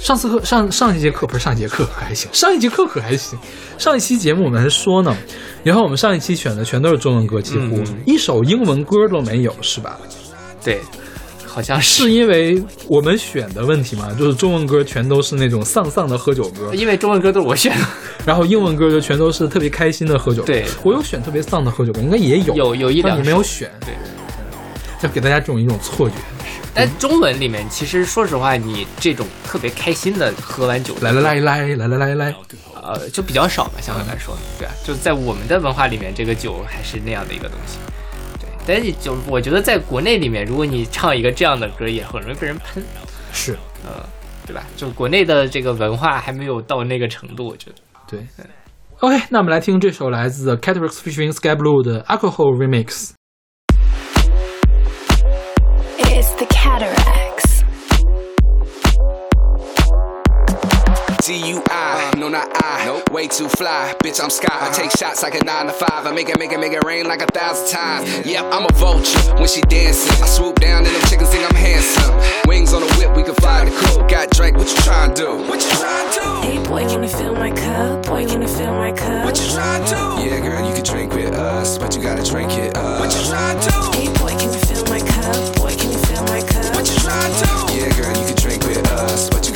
[0.00, 3.38] 上次课上上一节课不是上一节课可还行，上一节课可还行。
[3.78, 5.16] 上一期节目我们还说呢，
[5.62, 8.02] 然后我们上一期选的全都是中文歌，几乎、嗯。
[8.06, 9.98] 一首英文歌都没有，是吧？
[10.64, 10.80] 对，
[11.52, 12.04] 好像是。
[12.04, 17.86] 是因为我们选的问题嘛，就是中文歌全都是那种丧丧的喝酒歌，因为中文歌都是我选的，
[18.24, 20.46] 然后英文歌就全都是特别开心的喝酒歌。
[20.46, 20.64] 对。
[20.82, 23.94] 我有选特别丧的喝酒歌，应该也有，有有一但两首你没有选，对。
[25.00, 26.14] 就给大家这种一种错觉。
[26.74, 32.34] 但中文里面，其实说实话，你这种特别开心的喝完酒，来来来来来来来来，
[32.80, 37.76] 呃，就比较少嘛，相对来说，对啊，就在我们的文化里面，这个酒还是那样的一个东西。
[38.66, 42.82] 对，但是就我觉得在国内里面，如果你唱一个这样的歌，也很容易被人喷，
[43.32, 44.04] 是呃，
[44.46, 44.62] 对吧？
[44.76, 47.76] 就国内的这个文化还没有到那个程度，我觉得。
[48.08, 48.20] 对。
[49.00, 53.10] OK，那我们来听这首来自 Cataracts featuring Sky Blue 的 Alcohol Remix。
[55.98, 57.64] It's the cataracts.
[61.18, 61.81] DUI,
[62.22, 64.54] no not I, nope, way too fly, bitch I'm sky.
[64.54, 66.84] I take shots like a nine to five, I make it, make it, make it
[66.84, 68.06] rain like a thousand times.
[68.24, 70.22] Yep, I'm a vulture when she dancing.
[70.22, 72.14] I swoop down and the chickens think I'm handsome.
[72.46, 74.08] Wings on the whip, we can fly the coop.
[74.08, 75.30] Got Drake, what you trying to do?
[75.50, 76.30] What you trying to do?
[76.46, 78.06] Hey boy, can you fill my cup?
[78.06, 79.24] Boy, can you fill my cup?
[79.24, 80.22] What you trying to do?
[80.22, 83.00] Yeah, girl, you can drink with us, but you gotta drink it up.
[83.00, 83.98] What you trying to do?
[83.98, 85.56] Hey boy, can you fill my cup?
[85.58, 86.70] Boy, can you fill my cup?
[86.70, 87.82] What you trying to do?
[87.82, 89.51] Yeah, girl, you can drink with us, but you gotta drink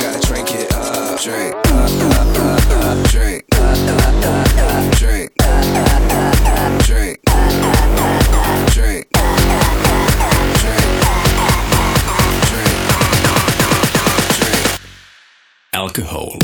[15.73, 16.37] Alcohol.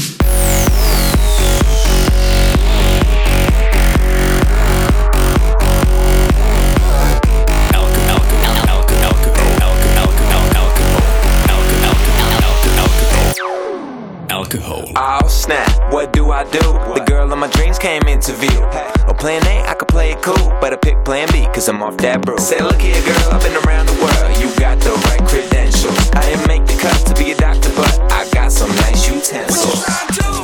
[14.53, 14.85] Alcohol.
[14.95, 16.59] Oh snap, what do I do?
[16.93, 18.61] The girl of my dreams came into view.
[19.07, 21.81] Oh, plan A, I could play it cool, but I pick plan B, cause I'm
[21.81, 22.37] off that brew.
[22.37, 25.97] Say, look here, girl, I've been around the world, you got the right credentials.
[26.13, 29.85] I didn't make the cut to be a doctor, but I got some nice utensils.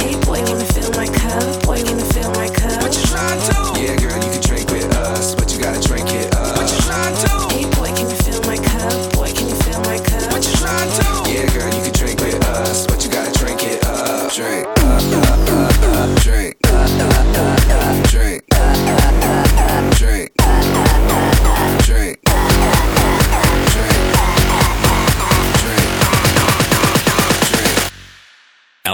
[0.01, 1.61] Hey boy, can you fill my cup?
[1.61, 2.08] Boy, can you fill my cup?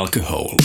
[0.05, 0.55] alcohol.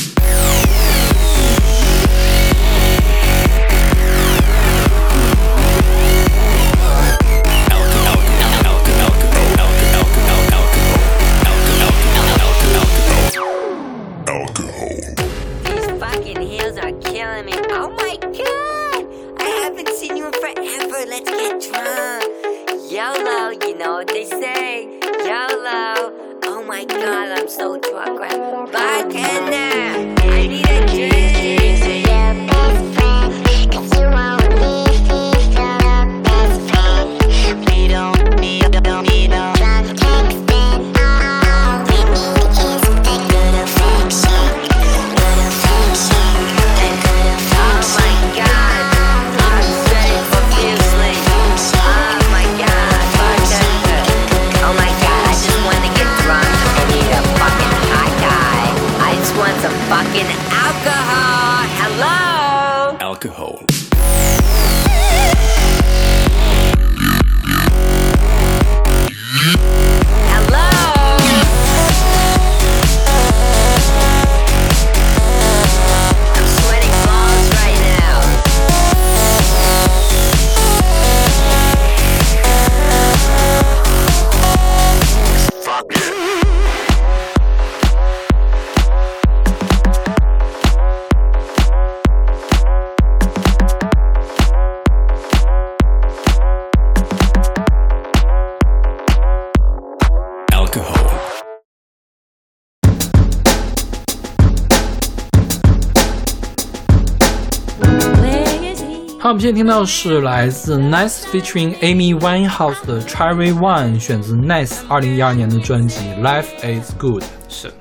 [109.41, 117.23] 们现在听到是来自 Nice featuring Amy Winehouse 的 Cherry Wine，选自 Nice 二零一二年的专辑《Life Is Good》。
[117.49, 117.73] 是，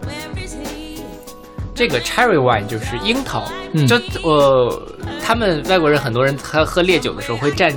[1.76, 3.44] 这个 cherry wine 就是樱桃，
[3.74, 4.88] 嗯就呃，
[5.22, 7.76] 他们外国人很多人他喝烈酒的时候会蘸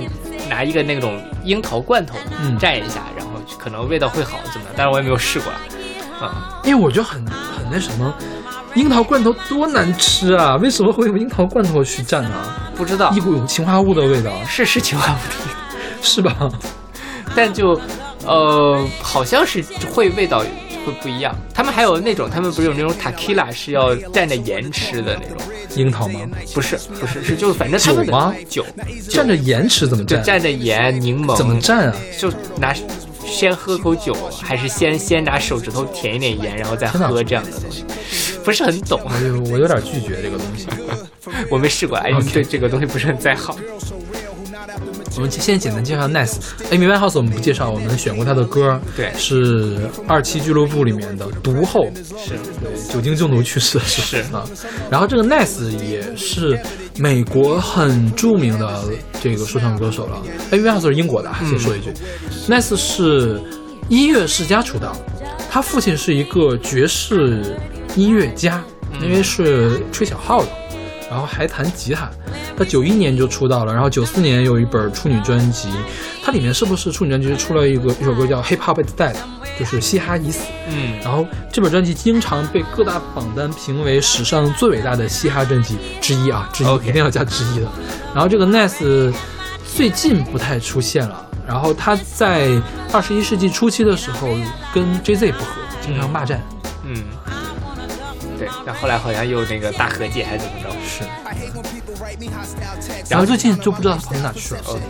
[0.49, 4.73] 拿一个那种樱桃罐头嗯蘸一下，然后可能味道会好怎么样？
[4.77, 5.51] 但是我也没有试过
[6.25, 6.61] 啊。
[6.63, 8.13] 因为我觉得很很那什么，
[8.75, 10.55] 樱桃罐头多难吃啊！
[10.55, 12.29] 为什么会用樱桃罐头去蘸呢？
[12.75, 15.59] 不知道一股有氰化物的味道，是是氰化物的味道，
[16.01, 16.51] 是吧？
[17.35, 17.79] 但就
[18.25, 20.39] 呃，好像是会味道
[20.85, 21.35] 会不一样。
[21.53, 25.37] 他们还有那种，他们不是有那种 tequila 是要蘸着盐吃的那种？
[25.75, 26.19] 樱桃吗？
[26.53, 28.63] 不是，不是，是就反正酒吗酒
[29.09, 30.17] 蘸着盐吃怎么蘸就？
[30.17, 31.95] 蘸着盐、柠檬，怎么蘸啊？
[32.17, 32.73] 就拿
[33.25, 37.83] 先喝口酒，还是先先拿手指头舔一点盐，然后再喝这样的东西？
[38.43, 40.67] 不是很懂，我有我有点拒绝这个东西。
[41.49, 43.55] 我没试过，哎对这个东西不是很在行。
[45.15, 46.35] 我们先简单介绍 Nice。
[46.71, 51.85] Amy Winehouse 我们不介绍，我们选过他的歌，对是二期俱乐部里面的毒后，
[52.17, 54.43] 是对酒精中毒去世的是是 啊。
[54.89, 56.59] 然后这个 Nice 也是
[56.97, 58.83] 美国很著名的
[59.21, 60.21] 这个说唱歌手了。
[60.51, 61.93] Amy Winehouse 是英国的啊，先说一句、
[62.47, 63.39] n i c e 是
[63.89, 64.95] 音乐世家出道，
[65.49, 67.55] 他父亲是一个爵士
[67.95, 68.63] 音乐家，
[69.01, 70.49] 因为是吹小号的。
[71.13, 72.09] 然后还弹吉他。
[72.57, 75.69] 他九一年就出道了，然后九四年有一本处女专辑，
[76.23, 79.13] 它里面是不是处女专辑出了一个一首歌叫《Hip Hop Is Dead》，
[79.59, 80.45] 就是嘻哈已死。
[80.67, 87.67] 嗯，然后这本专辑经常被各大榜单评为史上最伟大的嘻哈专辑之一啊，之一一定要加之一的。
[88.13, 89.13] 然后这个 Nas
[89.75, 92.49] 最近不太出现了，然后他在
[92.91, 94.27] 二十一世纪初期的时候
[94.73, 95.51] 跟 Jay-Z 不和，
[95.81, 96.41] 经常骂战。
[96.85, 97.22] 嗯，对，
[98.65, 100.69] 但后来好像又那个大和解还是怎么着？
[100.87, 101.03] 是。
[103.09, 104.61] 然后最近就不知道跑哪去了。
[104.65, 104.81] OK，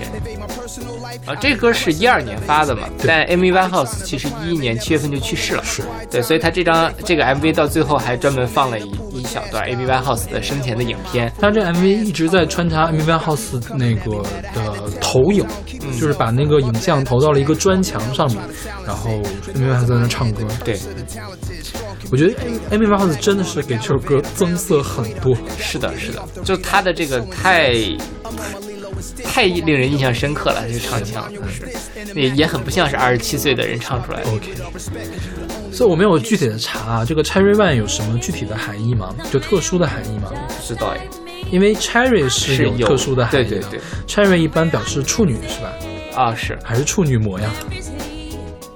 [1.26, 11.32] 啊，这歌是一二年发的嘛，但 Amy Winehouse 其实一一年七月份就去世了，是对，所以他这张这个 MV 到最后还专门放了一一小段 Amy Winehouse 的生前的影片。
[11.40, 15.46] 但这 MV 一直在穿插 Amy Winehouse 那个的投影，
[16.00, 18.40] 就是把那个影像投到了一个砖墙上面，
[18.86, 19.10] 然后
[19.54, 20.46] Amy Winehouse 在那唱歌。
[20.66, 20.80] 对，
[22.12, 22.34] 我觉得
[22.72, 25.36] Amy Winehouse 真的是给这首歌增色很多。
[25.58, 27.74] 是的，是的，就他的这个太
[29.24, 31.68] 太令人印象深刻了，这个唱腔是
[32.20, 34.32] 也也很不像是二十七岁的人唱出来的。
[34.32, 34.54] OK，
[35.74, 39.14] 所以我没有具体的查啊，这个 Cherry One 有什么具体的含义吗？
[39.32, 40.30] 就特殊的含义吗？
[40.48, 41.08] 不知道哎，
[41.52, 43.50] 因为 Cherry 是是有有特殊的含义的。
[43.50, 45.74] 对对对 Cherry 一般表示处女是吧？
[46.16, 47.50] 啊是，还是处女模呀？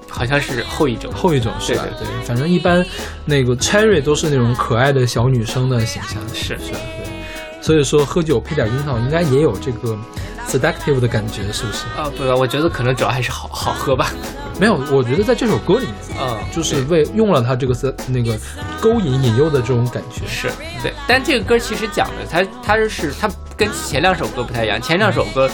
[0.10, 1.12] 好像是后一种。
[1.14, 1.86] 后一种是吧？
[2.00, 2.84] 对对，反正一般
[3.26, 6.20] 那个 Cherry 都是那种可爱的小女生的形象。
[6.34, 7.08] 是是，对。
[7.62, 9.96] 所以说喝酒配点樱桃，应该也有这个
[10.48, 11.86] seductive 的感觉，是不是？
[11.98, 14.12] 啊，不，我觉得可能主要还是好好喝吧。
[14.60, 18.36] 没有，我觉得在这首歌里面，嗯，就是为用了它这个 se 那个
[18.82, 20.26] 勾引引诱的这种感觉。
[20.28, 20.50] 是
[20.82, 25.50] 对，但这个歌其实讲的，它它是它跟前两首歌不太一样，前两首歌。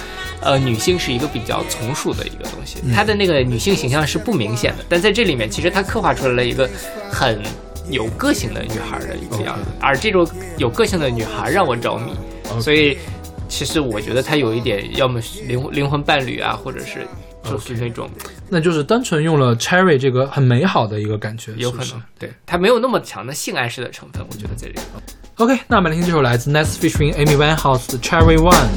[0.45, 6.69] 呃，女性是一个比较从属的一个东西，她的那个女性形象是不明显的，但在这里面，其实她刻画出来了一个
[7.09, 7.41] 很
[7.89, 10.27] 有个性的女孩的一个样子，而这种
[10.57, 12.11] 有个性的女孩让我着迷，
[12.59, 12.97] 所以
[13.53, 17.07] 其实我觉得他有一点，要么灵灵魂伴侣啊，或者是
[17.43, 18.09] 就是那种，
[18.49, 24.79] 那就是单纯用了 cherry 这个很美好的一个感觉，有可能是是对它没有那么强的性暗示的成分，我觉得在这里。
[25.35, 28.69] OK，那我们来听这首来自 Nice featuring Amy Winehouse 的 Cherry One。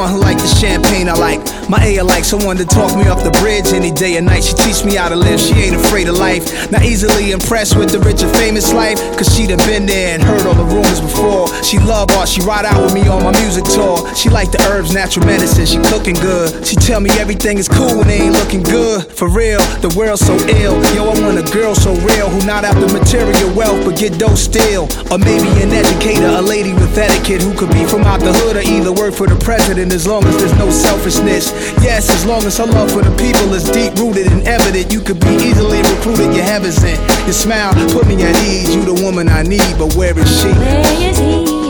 [0.00, 1.59] Someone who like the champagne I like.
[1.70, 4.42] My A I like someone to talk me off the bridge any day or night.
[4.42, 6.42] She teach me how to live, she ain't afraid of life.
[6.72, 10.20] Not easily impressed with the rich and famous life, cause she done been there and
[10.20, 11.46] heard all the rumors before.
[11.62, 14.02] She love art, she ride out with me on my music tour.
[14.18, 16.66] She like the herbs, natural medicine, she cooking good.
[16.66, 19.06] She tell me everything is cool when they ain't looking good.
[19.06, 20.74] For real, the world's so ill.
[20.98, 24.34] Yo, I want a girl so real who not after material wealth but get dough
[24.34, 24.90] still.
[25.14, 28.58] Or maybe an educator, a lady with etiquette who could be from out the hood
[28.58, 31.59] or either work for the president as long as there's no selfishness.
[31.82, 35.00] Yes, as long as her love for the people is deep rooted and evident, you
[35.00, 36.34] could be easily recruited.
[36.34, 36.98] Your heaven's in.
[37.24, 38.74] Your smile put me at ease.
[38.74, 40.48] You the woman I need, but where is she?
[40.48, 41.69] Where is he?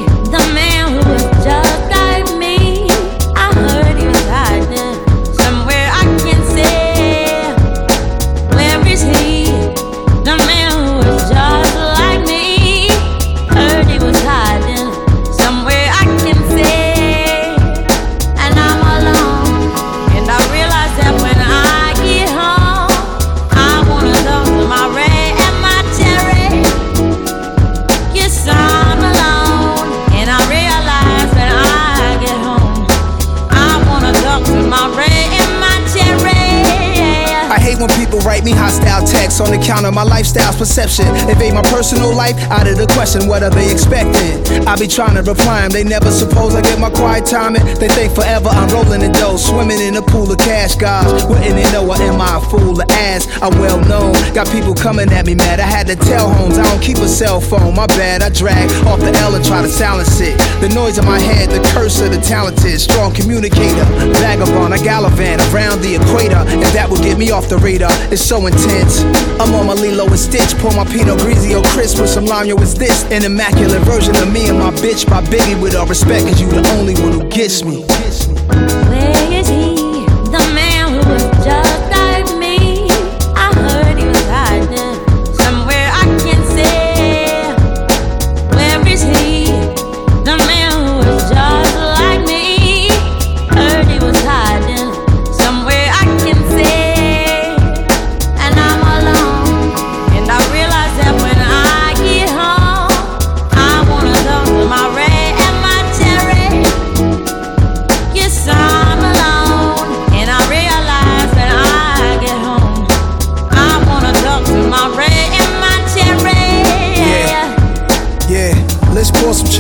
[39.41, 41.07] On the counter, my lifestyle's perception.
[41.28, 44.38] Invade my personal life, out of the question, what are they expecting?
[44.66, 47.55] I be trying to reply 'em, they never suppose I get my quiet time.
[47.55, 51.24] They think forever I'm rolling in dough, swimming in a pool of cash, guys.
[51.24, 53.26] Wouldn't they know am I a fool to ass?
[53.43, 55.61] I'm well known, got people coming at me mad.
[55.61, 58.22] I had to tell homes, I don't keep a cell phone, my bad.
[58.22, 60.38] I drag off the L and try to silence it.
[60.61, 63.84] The noise in my head, the curse of the talented, strong communicator,
[64.20, 67.93] vagabond, I gallivant around the equator, and that would get me off the radar.
[68.11, 69.05] It's so intense.
[69.39, 72.47] I'm on my Lilo and Stitch, pour my Pinot Grigio crisp with some lime.
[72.47, 75.09] Yo, is this an immaculate version of me and my bitch?
[75.09, 77.85] By Biggie, with all respect, cause you the only one who gets me.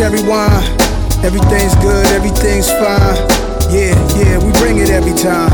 [0.00, 0.64] Cherry wine.
[1.22, 3.20] Everything's good, everything's fine.
[3.68, 5.52] Yeah, yeah, we bring it every time.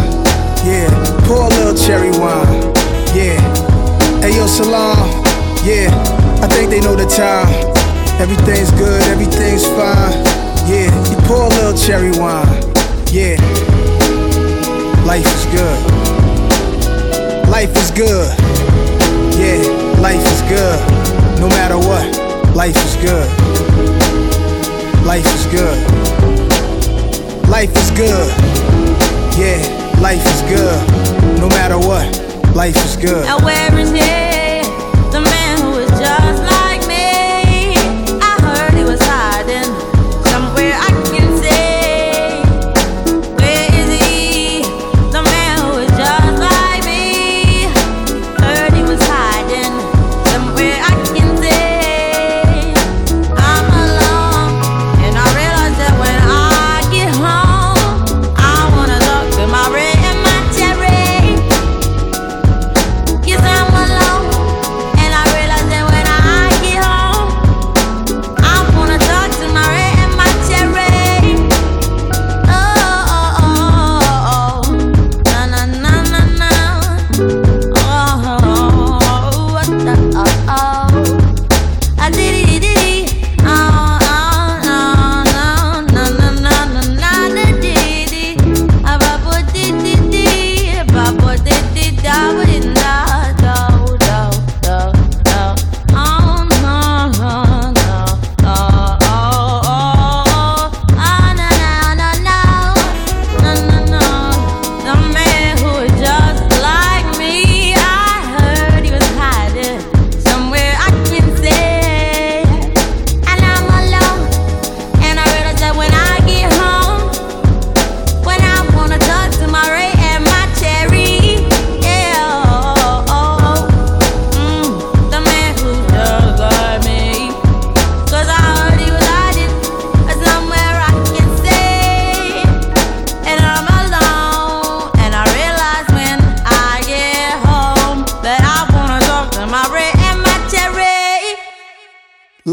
[0.63, 0.87] Yeah,
[1.27, 2.47] pour a little cherry wine.
[3.11, 3.35] Yeah,
[4.23, 5.03] hey yo, salam.
[5.67, 5.91] Yeah,
[6.41, 7.51] I think they know the time.
[8.23, 10.15] Everything's good, everything's fine.
[10.71, 12.47] Yeah, you pour a little cherry wine.
[13.11, 13.35] Yeah,
[15.05, 15.79] life is good.
[17.51, 18.31] Life is good.
[19.43, 19.59] Yeah,
[19.99, 20.79] life is good.
[21.41, 23.56] No matter what, life is good.
[25.07, 25.79] Life is good.
[27.49, 28.29] Life is good.
[29.39, 29.63] Yeah,
[30.01, 31.39] life is good.
[31.41, 32.07] No matter what,
[32.57, 33.25] life is good.
[33.25, 34.36] Now where is he?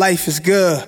[0.04, 0.84] Life is good.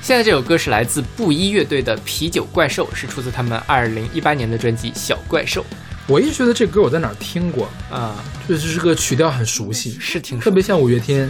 [0.00, 5.62] 现在这首歌是来自布衣乐队的《啤酒怪兽》，是出自他们二零一八年的专辑《小怪兽》
[6.06, 11.28] 我一直觉得这歌我在哪儿听过，啊，就是这个曲调很熟悉，是挺特别像五月天，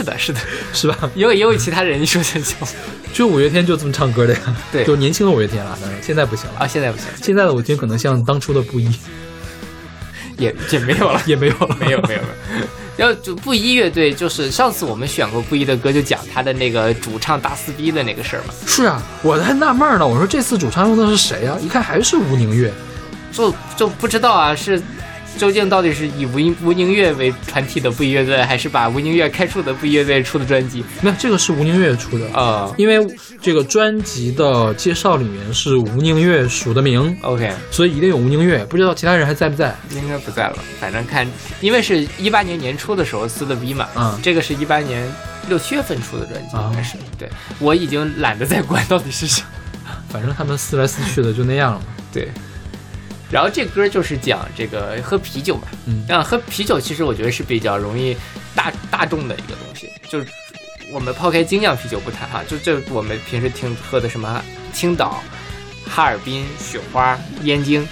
[0.00, 0.40] 是的，是的，
[0.72, 1.10] 是吧？
[1.14, 2.56] 也有也有其他人说像像
[3.12, 4.40] 就五月天就这么唱歌的呀，
[4.72, 4.84] 对。
[4.84, 6.60] 就年轻的五月天了，当然现在不行了。
[6.60, 8.88] 啊，现在不行，现在的五月天可能像当初的布衣，
[10.38, 12.24] 也也没有了， 也没有了，没有没有没
[12.60, 12.66] 有。
[12.96, 21.58] 然后就布衣乐队，就是上次我们选过布衣的歌，就讲他的那个主唱大撕逼的那个事儿嘛，是啊，我还纳闷呢，我说这次主唱用的是谁啊？
[21.62, 22.70] 一看还是吴宁月，
[23.32, 24.80] 就就不知道啊，是
[25.40, 30.84] 究竟到底是以吴宁吴宁月为团体的布衣乐队，还是把吴宁月开除的布衣乐队出的专辑？
[31.00, 32.98] 没有，这个是吴宁月出的啊、因为
[33.40, 39.74] 这个专辑的介绍里面是吴宁月署的名 OK，所以一定有吴宁月，不知道其他人还在不在？
[39.92, 41.26] 应该不在了，反正看，
[41.62, 45.10] 因为是一八年年初的时候撕的逼嘛，嗯这个是一八年
[45.48, 46.98] 六七月份出的专辑，啊应该是。
[47.18, 47.26] 对
[47.58, 49.42] 我已经懒得再管到底是谁，
[50.10, 51.82] 反正他们撕来撕去的就那样了。
[52.12, 52.28] 对。
[53.30, 58.16] 然后这歌就是讲这个喝啤酒嘛，嗯，啊，喝啤酒其实我觉得是比较容易
[58.54, 60.26] 大大众的一个东西，就是
[60.92, 65.22] 我们抛开精酿啤酒不谈哈，就这我们平时听喝的什么青岛、
[65.86, 67.86] 哈尔滨、雪花、燕京，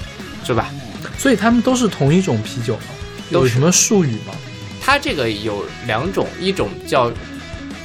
[0.44, 0.70] 是吧？
[1.16, 2.82] 所以他们都是同一种啤酒吗？
[3.30, 4.34] 有什么术语吗？
[4.80, 7.12] 它这个有两种，一种叫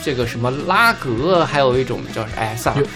[0.03, 2.87] 这个什么拉格，还有一种叫哎算了，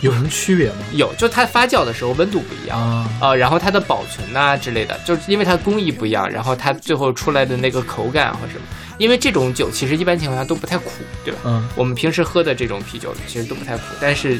[0.00, 0.76] 有什么区别吗？
[0.92, 8.62] 有，就它发酵的时候温度不一样啊呃，然后它的保存呐、之类的，就是因为它工艺不一样，然后它最后出来的那个口感或什么，
[8.98, 10.90] 因为这种酒其实一般情况下都不太苦，
[11.24, 11.40] 对吧？
[11.44, 14.38] 嗯，我们平时喝的这种啤酒其实都不太苦，但是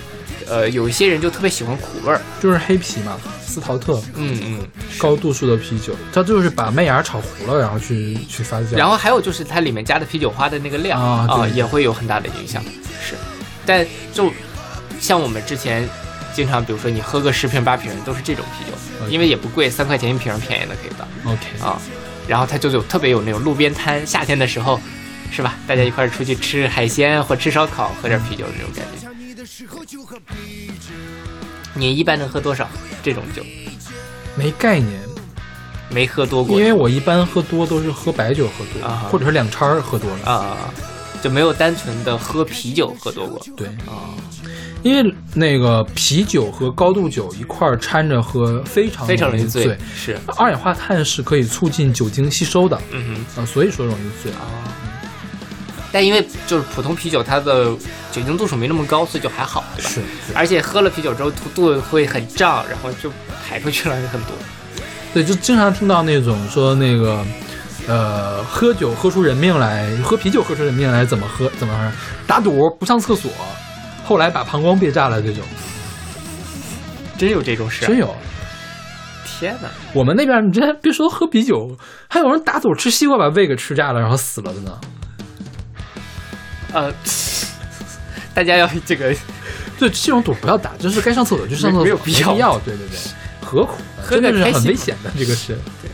[0.48, 4.58] 呃有一些人就特别喜欢苦味儿，就是黑啤嘛，斯陶特，嗯嗯，
[4.98, 8.76] 高度数的啤酒，它就是把麦芽炒糊了，然后去去发酵。
[8.76, 12.62] 然后还有就是它里面加的啤酒花的那个量啊对也会有很大的影响。
[13.02, 13.14] 是，
[13.66, 14.32] 但就
[15.00, 15.88] 像我们之前
[16.34, 21.08] 经常，比如说你喝个十瓶八瓶都是这种啤酒，因为也不贵，三块钱一瓶，便宜的可以到。
[21.24, 21.80] OK 啊，
[22.28, 24.80] 然后它就有特别有那种路边摊，夏天的时候，
[25.32, 25.54] 是吧？
[25.66, 29.08] 大家一块儿出去吃海鲜或吃烧烤，喝点啤酒的那种感觉。
[31.74, 32.68] 你一般能喝多少
[33.02, 33.42] 这种酒？
[34.36, 35.00] 没概念，
[35.88, 40.56] 没喝多过，因为我一般喝多都是喝白酒喝多，啊或者是两掺儿喝多了啊，
[41.22, 43.44] 就没有单纯的喝啤酒喝多过。
[43.56, 44.14] 对啊，
[44.82, 49.76] 因为那个啤酒和高度酒一块儿掺着喝，非常非常容易醉。
[49.94, 54.40] 是二氧化碳是可以促进酒精吸收的，嗯哼，啊，所以说容易醉啊。
[55.92, 57.64] 但因为就是普通啤酒，它的
[58.12, 59.90] 酒精度数没那么高，所以就还好，对吧？
[59.90, 60.00] 是。
[60.34, 63.10] 而且喝了啤酒之后，肚肚子会很胀，然后就
[63.46, 64.30] 排出去了很多。
[65.12, 67.26] 对，就经常听到那种说那个，
[67.88, 71.92] 呃，喝酒喝出人命来，喝啤酒喝出人命来，怎么喝怎么喝？
[72.24, 73.28] 打赌不上厕所，
[74.10, 75.44] 后来把膀胱憋炸了这种，
[77.16, 77.86] 真有这种事、啊？
[77.86, 78.12] 真有。
[79.24, 79.68] 天哪！
[79.92, 84.80] 我们那边你这别说喝啤酒，还有人打赌吃西瓜把胃给吃炸了，然后死了的呢。
[86.72, 86.92] 呃，
[88.34, 89.14] 大家要这个，
[89.78, 92.58] 对这种赌不要打，就是该上厕所就上厕所，没有必要要。
[92.58, 92.98] 对对对，
[93.40, 93.76] 何苦？
[94.02, 95.54] 喝真的是很危险的，这个是。
[95.80, 95.90] 对，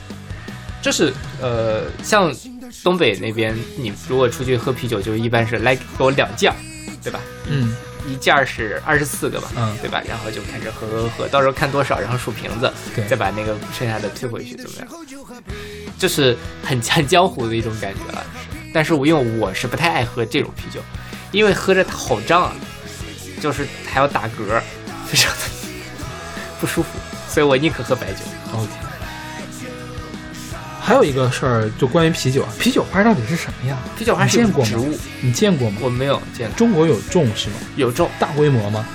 [0.80, 1.12] 这是
[1.42, 2.34] 呃，像
[2.82, 6.50] 东北那边，你如果出去喝啤酒，就一般是来给我两件，
[7.02, 7.20] 对吧？
[7.48, 10.02] 嗯，一件是二十四个吧，嗯，对吧？
[10.08, 12.72] 然后就开始喝喝喝，到时候看多少，然后数瓶子，
[13.08, 14.88] 再把那个剩下的退回去，怎么样？
[15.98, 18.24] 就是很很江湖的一种感觉了。
[18.72, 20.80] 但是我因为我是不太爱喝这种啤酒，
[21.32, 22.52] 因为喝着它好胀啊，
[23.40, 24.60] 就是还要打嗝，
[25.06, 25.40] 非常的
[26.60, 26.88] 不舒服，
[27.28, 28.20] 所以我宁可喝白酒。
[28.52, 28.85] OK。
[30.86, 33.76] 还有一个事儿，就关于啤酒啊，啤酒花到底是什么样？
[33.98, 35.78] 啤酒花是过植物，你见过吗？
[35.82, 36.56] 我没有见过。
[36.56, 37.56] 中国有种是吗？
[37.74, 38.86] 有种，大规模吗？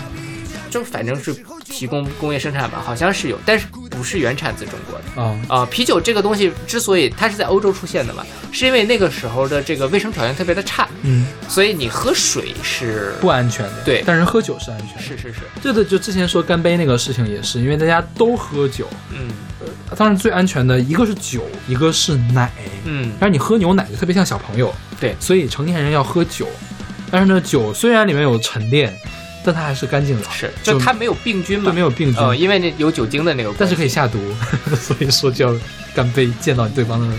[0.70, 1.34] 就反正是
[1.72, 5.22] 提供工业生产吧，好像是有，但是不是原产自中国的。
[5.22, 13.84] 啊啊、啤酒这个东西之所以它是在欧洲出现的嘛，是因为那个时候的这个卫生条件特别的差，嗯，所以你喝水是不安全的。
[13.84, 14.04] 对。
[14.06, 15.02] 但是喝酒是安全的。
[15.02, 19.30] 是是是，对的，就之前说干杯那个事情也是，因为大家都喝酒，嗯。
[19.60, 22.52] 呃，当然最安全的一个是酒，一个是奶，
[22.86, 26.48] 嗯，但是你喝牛奶就特别像小朋友，对，所以成年人要喝酒，
[27.12, 28.92] 但是呢，酒虽然里面有沉淀，
[29.44, 34.20] 但它还是干净的，是，就它没有病菌嘛，对，没有病菌，呃，因为那有酒精的那个，但是可以下毒，
[34.80, 35.60] 所以说就要
[35.96, 37.16] 干杯，溅到对方的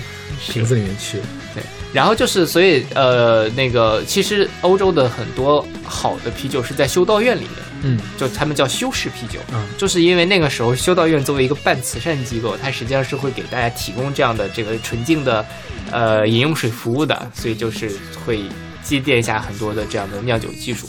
[0.48, 1.18] 瓶子里面去。
[1.54, 1.62] 对，
[1.92, 7.50] 然后就是，所以呃，那个其实欧洲的很多好的啤酒是在修道院里面，
[7.82, 15.44] 嗯，就他们叫修士啤酒，嗯，就是因为那个时候修道院作为一个半慈善机构，它实际上是会给大家提供这样的这个纯净的
[15.90, 17.90] 呃饮用水服务的，所以就是
[18.24, 18.40] 会
[18.82, 20.88] 积淀下很多的这样的酿酒技术。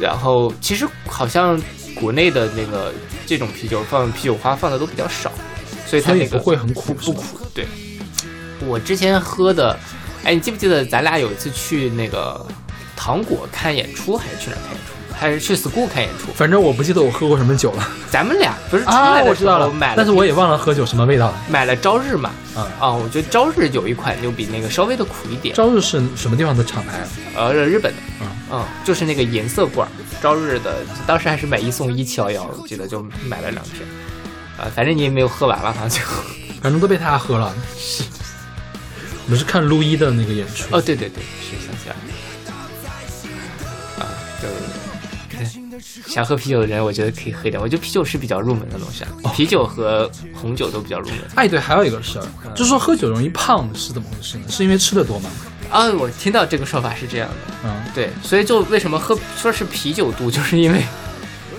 [0.00, 1.60] 然后其实好像
[1.94, 2.92] 国内的那个
[3.26, 5.30] 这种啤酒放啤酒花放的都比较少，
[5.86, 7.24] 所以它那个不会很苦，不苦。
[7.54, 7.66] 对，
[8.66, 9.78] 我之前喝的，
[10.24, 12.46] 哎，你记不记得咱俩有一次去那个
[12.96, 14.92] 糖果看演出，还是去哪看演出？
[15.20, 16.32] 还是去 school 看演出？
[16.32, 17.88] 反正我不记得我喝过什么酒了。
[18.08, 21.34] 咱们俩不是出啊，来的我知道了，时候买了，但是我也忘了喝酒什么味道了。
[21.48, 25.52] 买了朝日嘛，啊啊，我觉得朝日有一款就比那个稍微的苦一点。
[25.56, 27.08] 朝日是什么地方的厂牌啊？
[27.34, 29.90] 呃，日本的，嗯嗯，就是那个银色罐儿，
[30.22, 30.76] 朝日的，
[31.06, 33.82] 当时还是买一送一七幺幺，我记得就买了两瓶，
[34.56, 36.22] 啊，反正你也没有喝完了，好像最后。
[36.60, 37.54] 反正都被他喝了。
[37.78, 38.02] 是，
[39.26, 40.74] 我们是看路易的那个演出。
[40.74, 42.00] 哦，对对对，是想起来了。
[44.00, 44.02] 啊，
[44.42, 44.48] 就
[46.10, 47.62] 想喝啤酒的人，我觉得可以喝一点。
[47.62, 51.18] 我觉得啤酒是比较入门的东西啊，啤酒和红酒都比较入门。
[51.36, 52.26] 哎，对，还有一个事儿，
[52.56, 54.44] 就是说喝酒容易胖是怎么回事呢？
[54.48, 55.30] 是因为吃的多吗？
[55.70, 60.82] 啊，我听到这个说法是这样的，嗯，对，所以就为什么喝说是啤酒肚，就是因为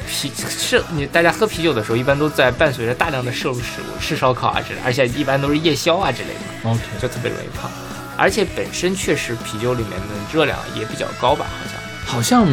[0.07, 7.69] 啤是你大家喝啤酒的时候，一般都在伴随着大量的摄入食物，吃烧烤啊之类，而且一般都是夜宵啊之类的，OK，就特别容易胖。
[8.17, 11.79] 而且本身确实啤酒里面的热量也比较高吧，好像。
[12.05, 12.47] 好像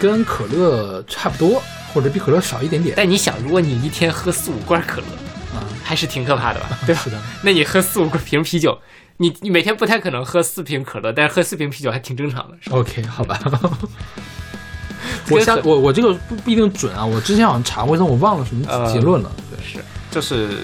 [0.00, 1.62] 跟可乐差不多，
[1.94, 2.92] 或者比可乐少一点点。
[2.96, 5.06] 但你想，如果你一天喝四五罐可乐，
[5.54, 6.76] 啊，还是挺可怕的吧？
[6.84, 7.00] 对吧？
[7.04, 7.16] 是的。
[7.42, 8.76] 那你喝四五瓶啤酒，
[9.18, 12.56] 你你每天不太可能喝四瓶可乐，但是喝四瓶啤酒还挺正常的。
[12.70, 13.40] OK，好吧。
[15.30, 19.30] 我下我我这个不不一定准啊，我之前好像查过，但我忘了什么结论了。
[19.50, 20.58] 对，是就是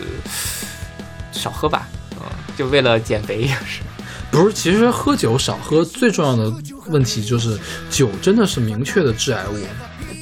[1.32, 2.22] 少喝吧，嗯，
[2.56, 3.82] 就为了减肥也是。
[4.30, 6.52] 不是，其实喝酒少喝最重要的
[6.86, 7.58] 问题就是
[7.90, 9.56] 酒真的是明确的致癌物，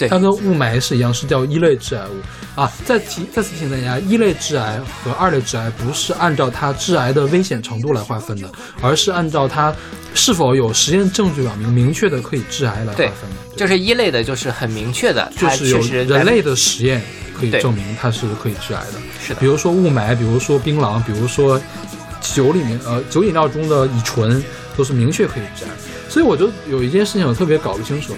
[0.01, 2.73] 对，它跟雾霾是一样，是叫一类致癌物啊。
[2.85, 9.73] 再提再次提醒大家，一类致癌和二类致癌不是按照它致癌的危险程度来划分的，而是按照它
[10.15, 13.57] 是否有实验证据表明明确的可以致癌来划分的。
[13.57, 17.03] 就是一类的，就是很明确的，就是有人类的实验
[17.39, 18.95] 可以证明它是可以致癌的。
[19.23, 21.61] 是的，比如说雾霾，比如说槟榔，比如说。
[22.23, 24.45] 酒里面，呃，酒饮料中的乙醇
[24.77, 25.71] 都是明确可以致癌，
[26.07, 28.15] 所以我就有一件事情我特别搞不清楚。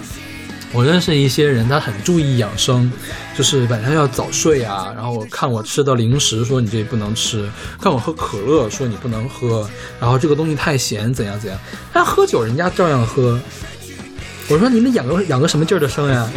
[0.74, 2.90] 我认识一些人，他很注意养生，
[3.36, 4.90] 就是晚上要早睡啊。
[4.94, 7.44] 然后我看我吃的零食，说你这不能吃；
[7.78, 9.68] 看我喝可乐，说你不能喝。
[10.00, 11.60] 然后这个东西太咸，怎样怎样。
[11.92, 13.38] 但喝酒人家照样喝。
[14.48, 16.28] 我说你们养个养个什么劲儿的生呀？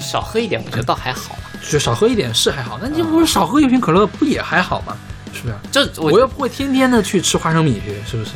[0.00, 1.36] 少喝一点，我觉得倒还好。
[1.70, 4.96] 就少喝一点是还好，那你不是少喝一瓶可乐不也还好吗？
[5.36, 5.54] 是不是？
[5.70, 8.30] 这我我又不会天天的去吃花生米去，是不是？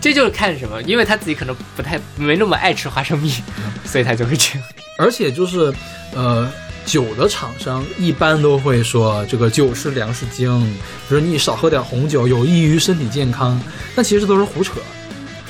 [0.00, 3.32] 这就是看什么，因为他自己可能不太没那么爱吃花生米，
[3.86, 4.68] 所以他就会这样。
[4.98, 5.72] 而且就是，
[6.14, 6.48] 呃，
[6.84, 10.60] 酒的厂商一般都会说这个酒是粮食精，
[11.08, 13.58] 比如你少喝点红酒有益于身体健康，
[13.96, 14.74] 但其实都是胡扯。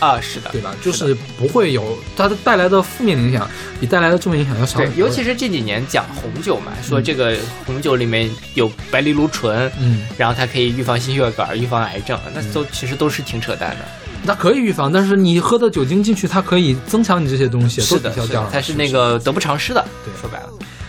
[0.05, 0.75] 啊，是的，对吧？
[0.83, 3.49] 就是不会有它带来的负面影响，
[3.81, 13.79] 比带来的正面影响要少对，尤其是这几年讲红酒嘛，说这个红酒里面有白藜芦醇，嗯，然后它可以预防心血管、预防癌症，那都其实都是挺扯淡的。
[14.27, 18.51] 那可以预防，但是你喝的酒精进去，它可以增强你这些东西，是的，都抵消掉了。
[18.53, 19.85] 它是那个得不偿失的。
[20.05, 20.49] 对，说白了。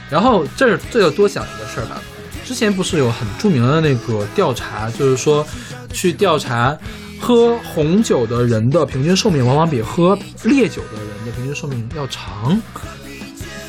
[0.10, 2.02] 然后这儿这要多想一个事儿吧，
[2.46, 5.46] 之前不是有很著名的那个调查，就是说
[5.92, 6.78] 去调查。
[7.20, 12.60] 喝红酒的人的平均寿命往往比喝烈酒的人的平均寿命要长。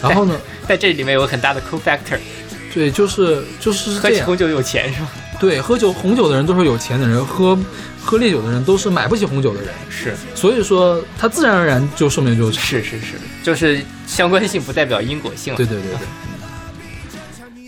[0.03, 0.39] 然后呢，
[0.69, 2.19] 在这里面有个很大的 cofactor。
[2.75, 5.09] 对，就是就是喝红酒有钱是吧？
[5.41, 7.59] 对，喝酒红酒的人都是有钱的人，喝
[8.03, 9.71] 喝烈酒的人都是买不起红酒的人。
[9.89, 12.63] 是，所以说他自然而然就寿命就长。
[12.63, 15.55] 是是是，就是相关性不代表因果性。
[15.57, 15.99] 对对对对。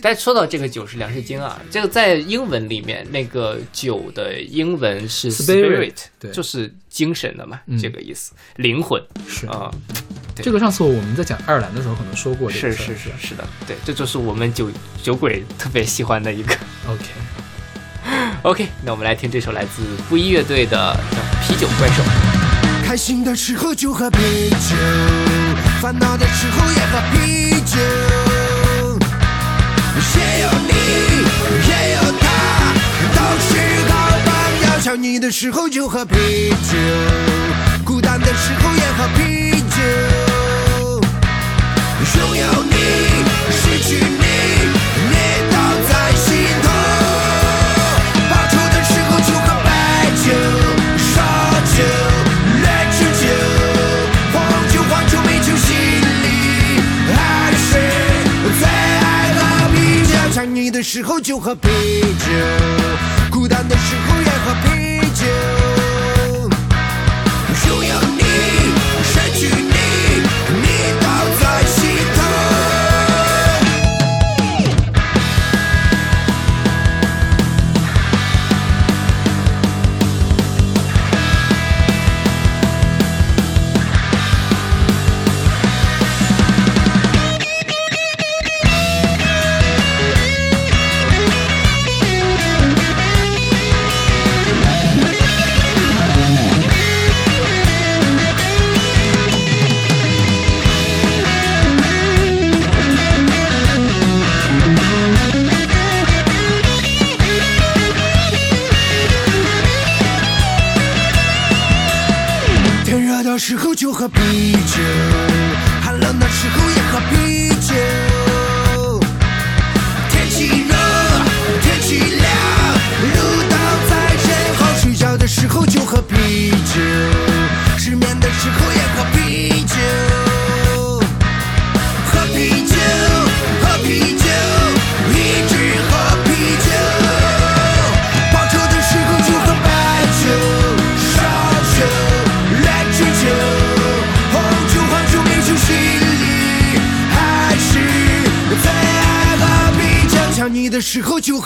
[0.03, 9.71] 但说到这个酒是粮食精啊，这个在英文里面那个酒的英文是 spirit，对，就是精神的嘛，嗯、这个意思，灵魂是啊。
[10.41, 14.71] 这个上次我们在讲爱尔兰的时候可能说过，是是是是的，对，这就是我们酒
[15.03, 16.55] 酒鬼特别喜欢的一个。
[16.87, 17.05] OK
[18.43, 20.97] OK，那我们来听这首来自布衣乐队的
[21.47, 22.03] 《啤酒怪兽》。
[22.87, 24.19] 开心的时候就喝啤
[24.51, 24.77] 酒，
[25.83, 28.28] 烦恼的时候也喝啤酒。
[30.79, 30.89] 你，
[31.69, 32.25] 也有他，
[33.15, 33.49] 都是
[33.89, 33.93] 好
[34.25, 34.29] 朋
[34.63, 34.65] 友。
[34.81, 36.77] 想你的时候就喝啤酒，
[37.85, 39.77] 孤单的时候也喝啤酒。
[42.19, 42.75] 拥有你，
[43.51, 44.28] 失去，你
[60.79, 61.69] 的时候就喝啤
[62.03, 65.58] 酒，孤单的时候也喝啤酒。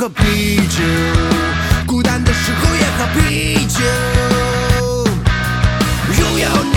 [0.02, 0.82] 喝啤酒，
[1.86, 3.78] 孤单的时候也喝啤酒。
[6.18, 6.76] 拥有你，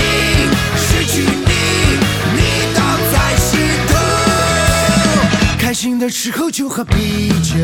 [0.78, 1.54] 失去你，
[2.36, 2.40] 你
[2.76, 2.80] 都
[3.12, 3.94] 在心头。
[5.58, 7.56] 开心的时候就喝啤酒，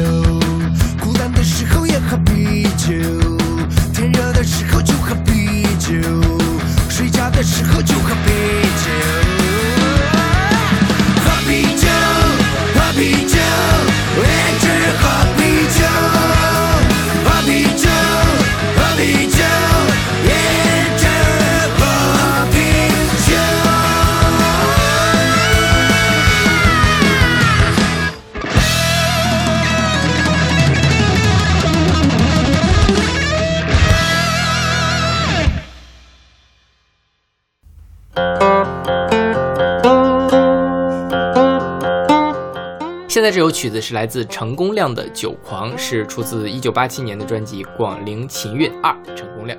[43.31, 48.91] 在这首曲子是来自陈功亮的《酒狂》，是出自1987年的专辑《广陵琴韵二》。
[49.15, 49.57] 陈功亮，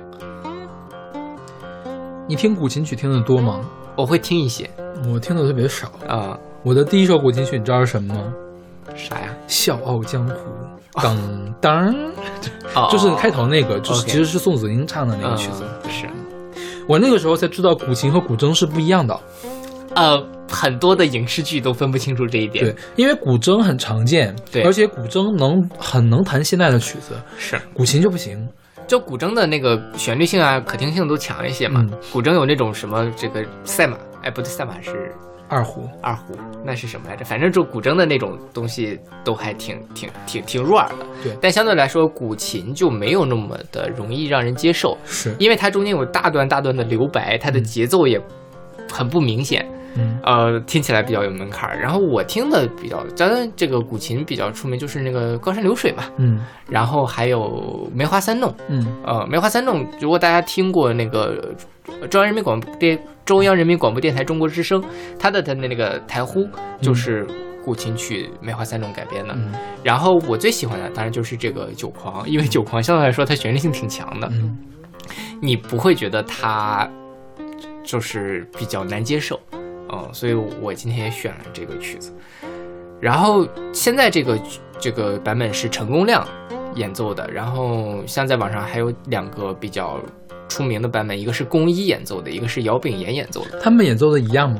[2.27, 3.61] 你听古琴曲听得多吗？
[3.95, 4.69] 我会听一些
[5.11, 5.87] 我听的特别少。
[6.07, 8.33] 啊、我的第一首古琴曲你知道是什么吗？
[8.95, 9.29] 啥呀？
[9.47, 10.33] 《笑傲江湖》。
[11.01, 11.17] 当
[11.59, 11.95] 当，
[12.75, 15.63] 哦就是开头那个，就是其实是宋子英唱的那个曲子。
[15.83, 16.07] 嗯是，
[16.87, 19.19] 我那个时候才知道古琴和古筝是不一样的。
[19.95, 20.23] 呃，
[20.53, 22.63] 很多的影视剧都分不清楚这一点。
[22.63, 28.47] 对，因为古筝很常见，对而且古筝能很能弹现代的曲子，是古琴就不行。
[28.85, 31.81] 就古筝的那个旋律性啊、可听性都强一些嘛。
[31.81, 35.11] 嗯古筝有那种什么这个赛马，哎，不对，赛马是
[35.47, 36.35] 二胡，二胡，
[36.65, 37.23] 那是什么来着？
[37.23, 41.05] 反正就古筝的那种东西都还挺挺挺挺入耳的。
[41.23, 48.21] 对但相对来说，古琴就没有那么的容易让人接受，是因为它中间有大段大段的留白，它的节奏也
[48.91, 49.65] 很不明显。
[49.69, 49.79] 嗯
[50.23, 51.79] 呃，听起来比较有门槛儿。
[51.79, 56.39] 然后我听的比较，咱这个古琴比较出名就是那个高山流水嘛，嗯。
[56.69, 58.53] 然后还有梅花三弄。
[58.69, 58.85] 嗯。
[59.05, 61.53] 呃，梅花三弄，如果大家听过那个
[62.01, 64.83] 呃中央人民广播电中央人民广播电台中国之声，
[65.19, 66.47] 它的它的那个台呼
[66.81, 67.27] 就是
[67.63, 69.33] 古琴曲《梅花三弄》改编的。
[69.35, 69.53] 嗯。
[69.83, 74.57] 然后我最喜欢的当然就是这个《酒狂》，因为《酒狂》相对来说它旋律性挺强的，嗯。
[75.41, 76.89] 你不会觉得它
[77.83, 79.37] 就是比较难接受，
[79.93, 82.11] 嗯，所以我今天也选了这个曲子。
[82.99, 84.39] 然后现在这个
[84.79, 86.27] 这个版本是陈功亮
[86.75, 89.99] 演奏的，然后像在网上还有两个比较
[90.47, 94.59] 出名的版本，一个是宫一演奏的，一个是姚炳炎演奏的，他们演奏的一样吗？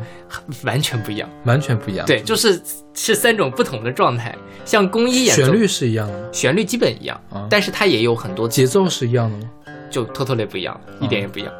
[0.63, 1.29] 完全不一样。
[1.45, 2.05] 完全不一样。
[2.05, 2.61] 对，就是
[2.93, 4.35] 是三种不同的状态。
[4.65, 6.27] 像宫一演奏，旋律是一样的吗？
[6.31, 9.49] 旋律基本一样，啊但是它也有很多节奏是一样的吗？
[9.89, 11.53] 就 totally 不一样，一点也不一样。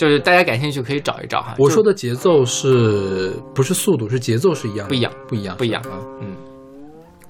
[0.00, 1.54] 就是大家感兴趣可以找一找哈。
[1.58, 4.08] 我说的节奏是不是速度？
[4.08, 6.34] 是节奏是一样的，不一样，不一样，不一样啊嗯，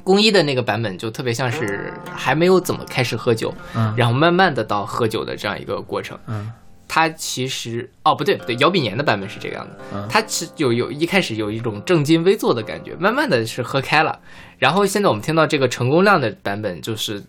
[0.04, 6.16] 工一的那个版本就特别像是还没有怎么开始喝酒，嗯然后慢慢的到喝酒的这样一个过程。
[6.28, 6.48] 嗯
[6.86, 14.16] 他其实哦不对不对，姚炳炎的版本是这个样子，嗯它其实有有一开始有一种正襟危坐的感觉，慢慢的是喝开了，
[14.58, 17.20] 然后现在我们听到这个陈功亮的版本就是。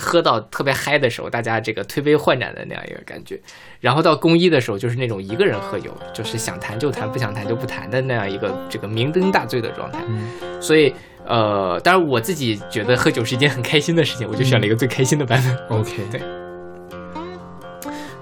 [0.00, 3.40] 喝到特别嗨的时候，大家这个推杯换盏的那样一个感觉，
[3.80, 10.04] 然后到公一的时候，就是那种一个人喝酒，就是想谈就谈，不想谈就不谈的那样一个这个酩酊大醉的状态。
[10.08, 10.28] 嗯
[10.60, 10.94] 所以
[11.26, 15.78] 呃，当然我自己觉得喝酒是一件很开心的事情，我就选了一个最开心的版本。
[15.78, 16.22] OK， 对，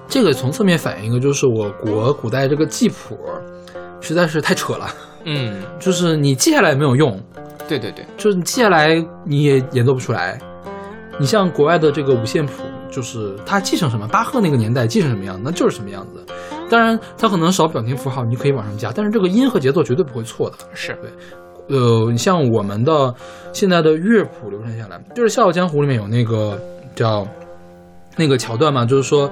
[0.08, 3.16] 这个从侧面反映一个，就是我国古代这个记谱
[4.00, 4.88] 实在是太扯了。
[5.24, 7.20] 嗯，就是你记下来也没有用，
[7.68, 8.94] 对对对，就是你记下来
[9.24, 10.36] 你也演奏不出来。
[11.22, 16.26] 你像国外的这个五线谱，就是它继承什么，巴赫那个年代继承什么样，那就是什么样子。
[16.68, 20.56] 当然，它可能少表情符号，你可以往上加，但是这个音和节奏绝对不会错的。
[20.74, 23.14] 是对，呃，你像我们的
[23.52, 26.58] 现在的乐谱流传下来，就是《笑傲江湖》里面有那个
[26.96, 27.24] 叫
[28.16, 29.30] 那个桥段嘛，就是说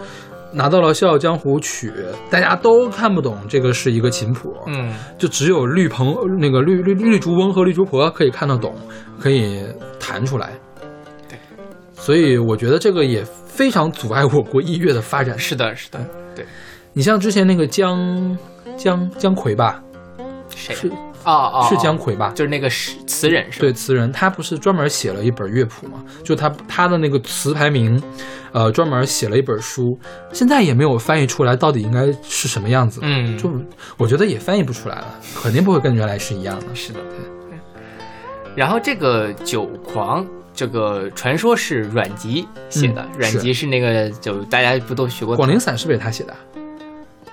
[0.52, 1.92] 拿到了《笑傲江湖》曲，
[2.30, 8.76] 大家都看不懂这个是一个琴谱，嗯，就只有绿棚那个绿绿绿竹翁和绿竹婆可以看得懂，
[9.18, 9.64] 可以
[9.98, 10.52] 弹出来。
[12.00, 15.38] 对，所以我觉得这个也非常阻碍我国音乐的发展。
[15.38, 15.98] 是的，是的，
[16.34, 16.44] 对。
[16.92, 18.36] 你像之前那个姜
[18.76, 19.80] 姜姜夔吧，
[20.54, 20.88] 谁是
[21.24, 22.32] 哦哦，是姜夔吧？
[22.34, 23.60] 就是那个诗词人是吧？
[23.60, 26.02] 对，词人他不是专门写了一本乐谱嘛？
[26.24, 28.02] 就他他的那个词牌名，
[28.52, 29.96] 呃，专门写了一本书，
[30.32, 33.00] 现在也没有翻译出来，到底应该是什么样子。
[33.04, 33.48] 嗯就
[33.96, 36.74] 我觉得也翻译不出来了，肯定不会跟原来是一样的。
[36.74, 37.00] 是的。
[37.00, 37.56] 对
[38.56, 40.26] 然后这个酒狂，
[40.60, 46.36] 这个传说是阮籍写的，嗯阮籍是那个就大家不都学过《广陵散》是不是他写的？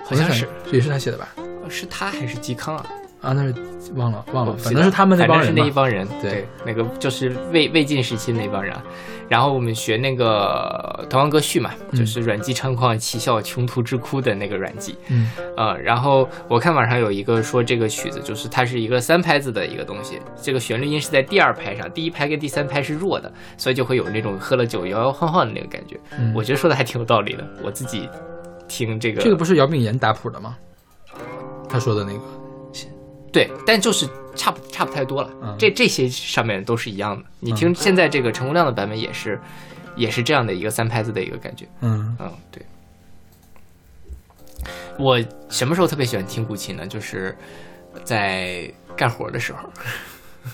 [0.02, 1.28] 好像是，也是他写的吧？
[1.68, 2.86] 是他还是嵇康啊？
[3.20, 3.54] 啊，那是
[3.96, 8.74] 忘了忘了，反正是他们那帮反正人那一帮人，对那个就是魏魏晋时期那帮人。
[9.28, 14.96] 然后我们学那个《滕王阁序》嘛，嗯就是阮籍猖狂奇笑穷途之哭的那个阮籍。
[15.08, 26.00] 嗯呃，然后我看网上有一个说这个曲子就是它是一个三拍子的一个东西，这个旋律音是在第二拍上，第一拍跟第三拍是弱的，所以就会有那种喝了酒摇摇晃晃的那个感觉。
[26.18, 28.08] 嗯我觉得说的还挺有道理的，我自己
[28.66, 30.56] 听这个这个不是姚炳炎打谱的吗？
[31.68, 32.20] 他说的那个，
[33.32, 35.30] 对，但就是差不差不太多了。
[35.42, 37.24] 嗯这这些上面都是一样的。
[37.40, 39.40] 你听现在这个陈洪亮的版本也是，
[39.96, 41.66] 也是这样的一个三拍子的一个感觉。
[41.80, 42.62] 嗯嗯，对。
[44.98, 46.86] 我什么时候特别喜欢听古琴呢？
[46.86, 47.36] 就是
[48.04, 49.68] 在干活的时候。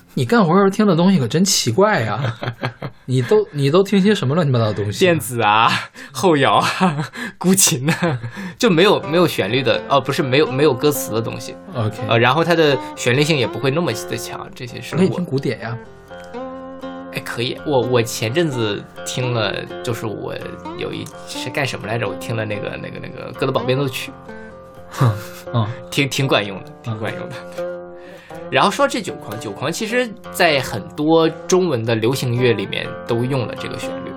[0.14, 2.34] 你干活时候听的东西可真奇怪呀！
[3.06, 5.00] 你都你都听些什么乱七八糟的东西？
[5.00, 5.68] 电子啊，
[6.12, 8.18] 后摇啊，古琴啊，
[8.58, 11.54] 就没有没有旋律的，哦，不是没有没有歌词的东西。
[11.74, 15.76] OK 呃，然后它的旋律性也不会那么的强，这些是我可以听古典呀。
[17.12, 17.56] 哎，可以。
[17.66, 19.54] 我我前阵子听了，
[19.84, 20.34] 就是我
[20.78, 22.08] 有一是干什么来着？
[22.08, 24.10] 我听了那个那个那个《哥德堡变奏曲》，
[25.52, 27.73] 嗯，挺挺管用的，挺管用的。
[28.50, 34.10] 然后说这九狂，九狂其实在很多中文的流行乐里面都用了这个旋律，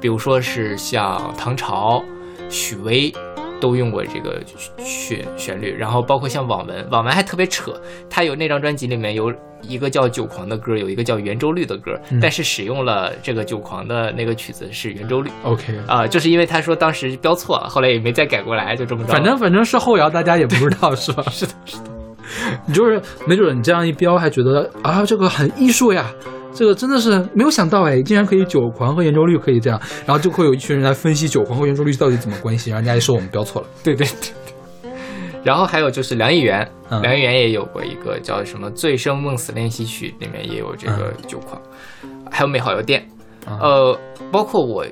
[0.00, 2.02] 比如说是像唐朝、
[2.48, 3.12] 许巍
[3.60, 4.40] 都用过这个
[4.78, 7.72] 旋旋律，然后包括像网文，网文还特别扯，
[8.08, 15.30] 他有那张专辑里面有一个叫《九狂》的歌，有一个叫《圆周率》的歌，嗯但是使用了这个《九狂》的那个曲子是圆周率。
[15.42, 19.12] OK 啊、就是因为他说当时标错了，后来也没再改过来，就这么着。
[19.12, 21.24] 反正反正是后摇，大家也不知道是吧？
[21.28, 21.97] 是的，是的。
[22.66, 26.10] 你就是没准你这样一标，还觉得啊这个很艺术呀，
[26.52, 33.68] 这个真的是没有想到哎，竟然可以酒狂和圆周率可以这样，然后就会有一群人来分析酒狂和圆周率到底怎么关系，然后人家就说我们标错了。
[33.82, 34.92] 对对对对。
[35.44, 37.00] 然后还有就是梁议员，嗯。
[37.00, 41.26] 梁议员也有过一个叫什么《醉生梦死练习曲》，里面也有这个嗯。
[41.26, 41.60] 酒狂，
[42.30, 43.08] 还有美好邮电，
[43.46, 43.98] 啊呃，
[44.32, 44.84] 包括我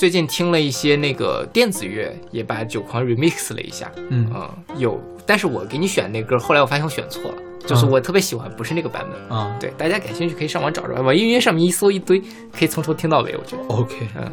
[0.00, 7.36] 最近听了一些那个电子乐，也把酒狂 remix 了一下，嗯呃有，但是我给你选那歌，后来我发现我选错了。
[7.66, 9.54] 就是啊我特别喜欢，不是那个版本啊。
[9.60, 12.18] 对，大家感兴趣可以上网找找，网易云上面一搜一堆，
[12.50, 13.36] 可以从头听到尾。
[13.36, 14.32] 我觉得 OK，嗯，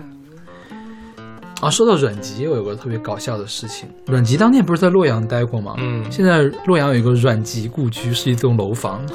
[1.60, 3.90] 啊，说到阮籍，我有个特别搞笑的事情。
[4.06, 5.76] 阮籍当年不是在洛阳待过吗？
[5.80, 9.06] 嗯，现在洛阳有一个阮籍故居，是一栋楼房。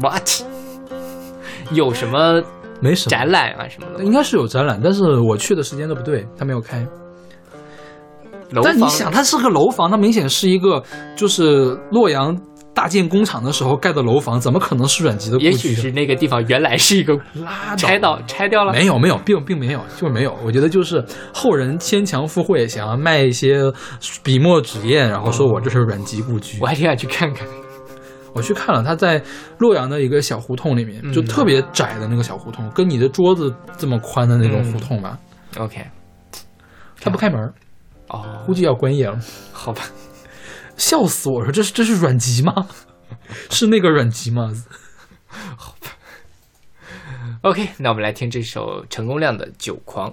[0.00, 0.28] What？
[1.70, 2.42] 有什么
[2.80, 4.04] 没什么展览啊什么的？
[4.04, 6.86] 应该是有展览，但是我去的时间都不对，他没有开。
[8.50, 10.82] 楼但你想，它是个楼房，它明显是一个
[11.16, 12.38] 就是洛阳
[12.74, 15.46] 大建工厂的时候盖的楼房，怎么可能是阮籍的故居？
[15.46, 20.36] 也许是那个地方原来是一个拉拆到拆掉了，没有没有，并并没有，就是没有。
[20.44, 21.02] 我觉得就是
[21.32, 23.72] 后人牵强附会，想要卖一些
[24.22, 26.58] 笔墨纸砚，然后说我这是阮籍故居。
[26.60, 27.48] 我还挺想去看看。
[28.34, 29.22] 我去看了，他在
[29.58, 35.18] 洛阳的一个小胡同里面，嗯就特别窄的那个小胡同，跟你的桌子这么宽的那种胡同吧。
[35.56, 35.86] OK，
[37.00, 37.40] 他不开门，
[38.08, 39.16] 哦，估计要关业了。
[39.52, 39.82] 好吧，
[40.76, 41.44] 笑死我！
[41.44, 42.52] 说这是这是阮籍吗？
[43.50, 44.50] 是那个阮籍吗？
[45.56, 45.90] 好吧
[47.42, 50.12] OK，那我们来听这首陈功亮的《酒狂》。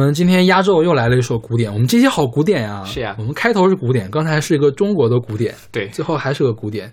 [0.00, 2.82] 们今天压轴又来了一首古典，我们这些好古典呀！
[2.84, 6.90] 是呀我们开头是古典，刚才是一个中国的古典，对最后还是个古典。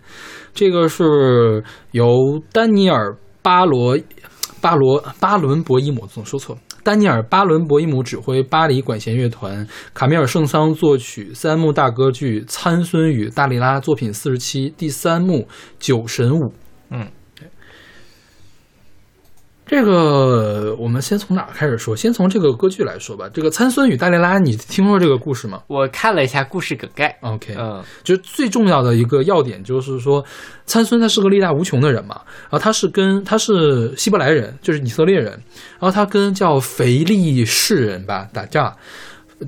[0.53, 3.11] 这个是由丹尼尔·
[3.41, 3.97] 巴罗
[4.59, 6.57] 巴罗巴伦博伊姆，总说错。
[6.83, 15.39] 丹尼尔·巴伦博伊姆指挥巴黎管弦乐团，卡米尔·圣桑作曲，三幕大歌剧《参孙与大利拉》作品四十七，第三幕
[15.79, 16.43] 《酒神舞》。
[16.89, 17.07] 嗯，
[19.77, 21.95] 这个我们先从哪儿开始说？
[21.95, 23.29] 先从这个歌剧来说吧。
[23.31, 30.25] 这个参孙与大利拉，你听说这个故事吗我看了一下故事梗概，？OK，嗯就是最重要的一个要点就是说，
[30.65, 35.25] 参孙他是个力大无穷的人嘛，然后他是跟他是希伯来人，就是以色列人，
[35.79, 38.75] 然后他跟叫腓力士人吧打架，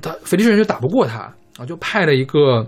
[0.00, 2.64] 他腓力士人就打不过他，然后就派了一个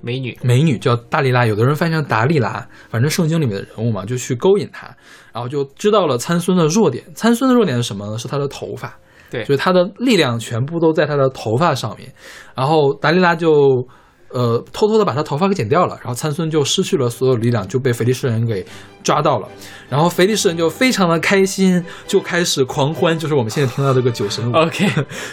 [0.00, 4.88] 美女，美女叫大利拉，有的人翻译成达利拉，反正圣经里面的人物嘛，就去勾引他，
[5.32, 7.04] 然后就知道了参孙的弱点。
[7.14, 8.18] 参孙的弱点是什么呢？
[8.18, 8.98] 是他的头发，
[9.30, 12.12] 对就是他的力量全部都在他的头发上面。
[12.54, 13.86] 然后达利拉就
[14.32, 18.64] 呃偷偷的把他头发给剪掉了，然后参孙就失去了所有力量，就被腓力士人给
[19.02, 19.48] 抓到了。
[19.88, 24.52] 然后腓力士人就非常的开心，就开始狂欢，就是我们现在听到这个酒神。
[24.52, 24.84] OK，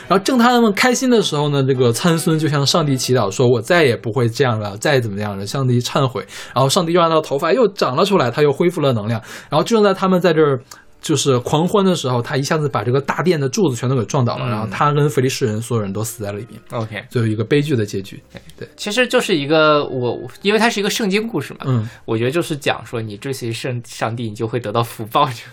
[0.07, 6.25] 然后正他们开心的时候呢，这个参孙就向上帝祈祷说：“我再也不会这样了，再怎么样了。”上帝忏悔，
[6.55, 9.21] 然后上帝又让他的头发又长了出来，他又恢复了能量。
[9.49, 10.59] 然后正在他们在这儿
[10.99, 18.21] 就是狂欢的时候，他一下子把这个大殿的柱子全都给撞倒了，嗯然后他跟菲利士人所有人都死在了里面，OK，最后一个悲剧的结局。
[18.57, 25.25] 对，其实就是一个我，因为它是一个圣经故事嘛，嗯，我觉得就是讲说你追随圣上帝，你就会得到福报。
[25.27, 25.43] 就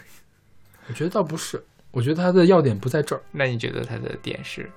[0.88, 1.62] 我觉得倒不是，
[1.92, 3.22] 我觉得它的要点不在这儿。
[3.30, 4.70] 那你觉得它的点是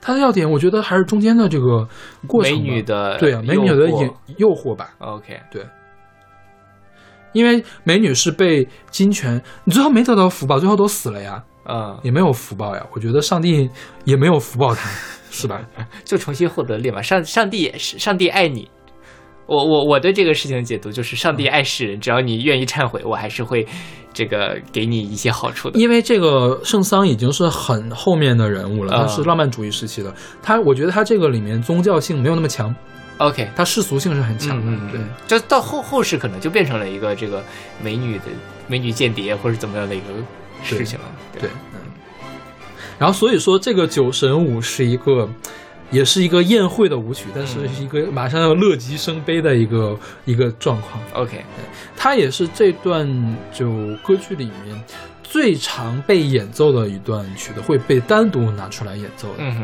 [0.00, 1.88] 它的要点，我觉得还是中间的这个
[2.26, 2.52] 过程。
[2.52, 4.94] 美女的对啊，美女的引诱惑吧。
[4.98, 5.40] OK？
[5.50, 5.66] 对，
[7.34, 12.82] 因为美女是被金权，你最后没得到福报，最后都死了呀，嗯，也没有福报呀。
[12.94, 13.68] 我觉得上帝
[14.04, 14.88] 也没有福报他，
[15.30, 15.60] 是吧？
[16.04, 17.02] 就重新获得力嘛。
[17.02, 18.70] 上上帝也是，上帝爱你。
[19.46, 23.66] 我我我对这个事情的解读就是，上帝爱世人，只要你愿意忏悔，我还是会
[24.14, 25.78] 这个给你一些好处的。
[25.78, 30.14] 因为这个圣桑已经是很后面的人物了，他嗯是浪漫主义时期的。
[30.42, 32.74] 他我觉得他这个里面宗教性没有那么强，
[33.18, 34.70] OK，它世俗性是很强的。
[34.70, 37.42] 嗯嗯对嗯，就到后后世可能就变成了一个这个
[37.82, 38.24] 美女的
[38.66, 40.06] 美女间谍或者怎么样的一个
[40.62, 41.04] 事情了。
[41.38, 41.80] 对，嗯。
[42.98, 45.28] 然后所以说，这个酒神舞是一个，
[45.90, 51.02] 也是一个宴会的舞曲，但是是一个马上要乐极生悲的一个一个状况。
[51.12, 51.44] OK，
[51.96, 54.80] 它也是这段就歌剧里面
[55.22, 59.34] 最常被演奏的一段曲子，会被单独拿出来演奏的。
[59.38, 59.62] 嗯哼，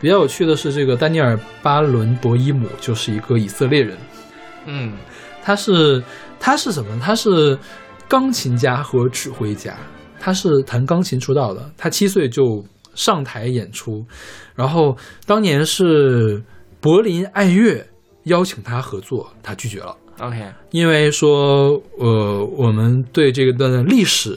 [0.00, 3.96] 比较有趣的是，这个丹尼尔·巴伦博伊姆就是一个以色列人，
[4.66, 4.92] 嗯。
[5.42, 6.02] 他是
[6.40, 6.98] 他是什么？
[7.00, 7.56] 他是
[8.08, 9.78] 钢琴家和指挥家，
[10.18, 11.70] 他是弹钢琴出道的。
[11.76, 14.04] 他七岁就上台演出，
[14.56, 16.42] 然后当年是
[16.80, 17.86] 柏林爱乐
[18.24, 24.36] 邀请他合作，他拒绝了，，OK，因为说呃我们对这个的历史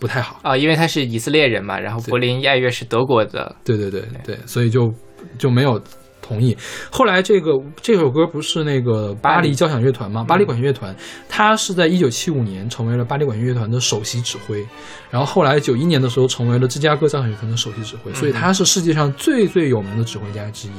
[0.00, 0.40] 不太好。
[0.42, 4.92] 啊，因为他是以色列人嘛，然后柏林爱乐是德国的，对对对对，所以就
[5.38, 5.80] 就没有
[6.22, 6.56] 同意。
[6.90, 7.52] 后来这个
[7.82, 10.24] 这首歌不是那个巴黎交响乐团吗？
[10.26, 10.94] 巴黎管弦乐团，
[11.28, 14.64] 他是在一九七五年成为了巴黎管弦乐团的首席指挥，
[15.10, 20.72] 然后后来九一年的时候成为了芝加哥交响乐团的首席指挥，所以他是世界上最最有名的指挥家之一。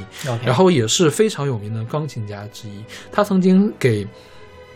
[0.45, 2.83] 然后也是非常有名的钢琴家之一。
[3.11, 4.07] 他曾经给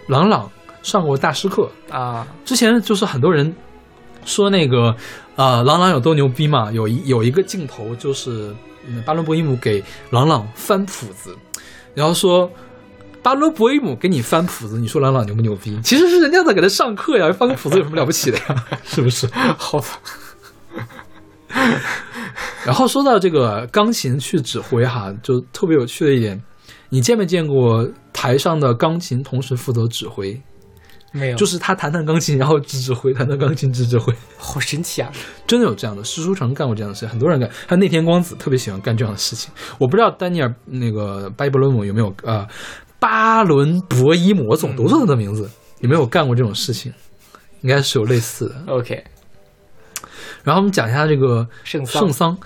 [0.07, 0.51] 朗朗
[0.83, 3.55] 上过大师课，啊，之前就是很多人
[4.25, 4.93] 说那个
[5.37, 8.53] 呃郎朗有多牛逼嘛，有一有一个镜头就是
[8.87, 11.33] 嗯巴伦博伊姆给郎朗翻谱子，
[11.93, 12.51] 然后说。
[13.23, 15.75] 巴伦博伊姆给你翻谱子，你说朗朗牛不牛逼？
[15.81, 18.67] 其实是人家在给他上课呀，翻个谱子有什么了不起的呀？
[18.85, 19.25] 是不是？
[19.57, 19.87] 好吧。
[22.63, 26.39] 然后说到这个钢琴去指挥哈，就特别有趣的一点，
[26.89, 30.39] 你见没见过台上的钢琴同时负责指挥？
[31.15, 35.09] 没有，就是他弹弹钢琴，然后指指挥，弹弹钢琴指指挥， 好神奇啊！
[35.47, 39.49] 真的有这样的，施书成干过这样的事，很多人干，还有内田光子特别喜欢干这样的事情。
[39.79, 42.45] 我不知道丹尼尔那个巴伊伯伦姆有没有呃
[42.99, 46.91] 巴伦博伊姆，我总读错他的名字，有没有干过这种事情？
[47.61, 48.73] 应该是有类似的。
[48.73, 49.03] OK，
[50.43, 52.37] 然后我们讲一下这个圣桑圣桑，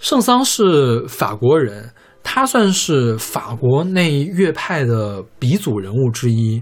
[0.00, 1.92] 圣桑是法国人，
[2.28, 6.60] 他算是法国内乐派的鼻祖人物之一，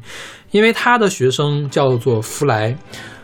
[0.51, 2.77] 因为他的学生叫做弗莱，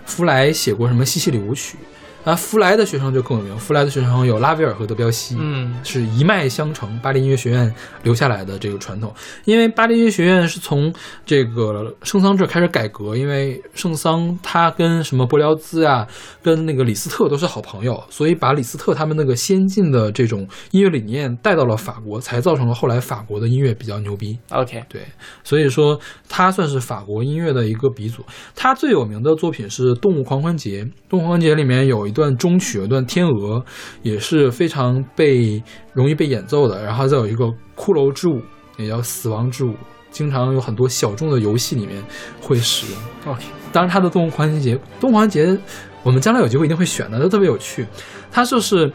[0.07, 1.77] 弗莱写过什么西西里舞曲，
[2.25, 9.11] 啊，弗莱的学生就更有名，弗莱的学生有拉威尔和德彪西，嗯是一脉相承，巴黎音乐学院留下来的这个传统。
[9.47, 10.93] 因为巴黎音乐学院是从
[11.25, 16.07] 这个圣桑这儿开始改革，因为圣桑他跟什么伯辽兹啊，
[16.43, 24.39] 跟那个李斯特都是好朋友，所以把李斯特他们那个先进的这种音乐理念带到了法国，才造成了后来法国的音乐比较牛逼。
[24.51, 25.01] OK，对，
[25.43, 25.99] 所以说
[26.29, 28.23] 他算是法国音乐的一个鼻祖。
[28.55, 33.65] 他最有名的作品是《动物狂欢节》，《动物狂欢节》里面有一段中曲，有一段天鹅，
[34.03, 35.63] 也是非常被
[35.95, 36.85] 容易被演奏的。
[36.85, 37.45] 然后再有一个
[37.77, 38.43] 骷髅之舞，
[38.77, 39.73] 也叫死亡之舞，
[40.11, 42.03] 经常有很多小众的游戏里面
[42.43, 43.33] 会使用。
[43.33, 45.57] OK，当然，它的动物狂欢节，动物狂欢节，
[46.03, 47.87] 我们将来有机会一定会选的，它特别有趣。
[48.33, 48.93] 它就是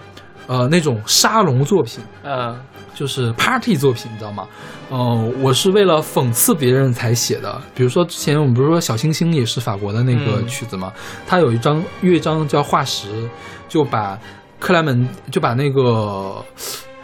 [0.47, 2.59] 呃那种沙龙作品，嗯
[2.95, 4.47] 就是 party 作品，你知道吗？
[4.89, 7.61] 呃，我是为了讽刺别人才写的。
[7.75, 10.93] 比如说之前我们不是说小星星也是法国的那个嗯曲子吗？
[11.27, 13.29] 它有一张乐章叫化石，
[13.67, 14.17] 就把
[14.59, 16.43] 克莱门就把那个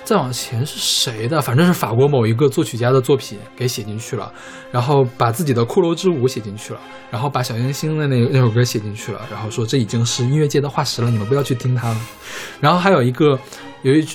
[0.03, 4.31] 再往前是谁的，反正是法国某一个作曲家的作品给写进去了，
[4.71, 11.97] 然后把自己的骷髅之舞写进去了，然后把小星星的那个那首歌写进去了，然后说这已经是音乐界的化石了，你们不要去听它了。
[12.59, 13.39] 然后还有一个
[13.83, 14.05] 有一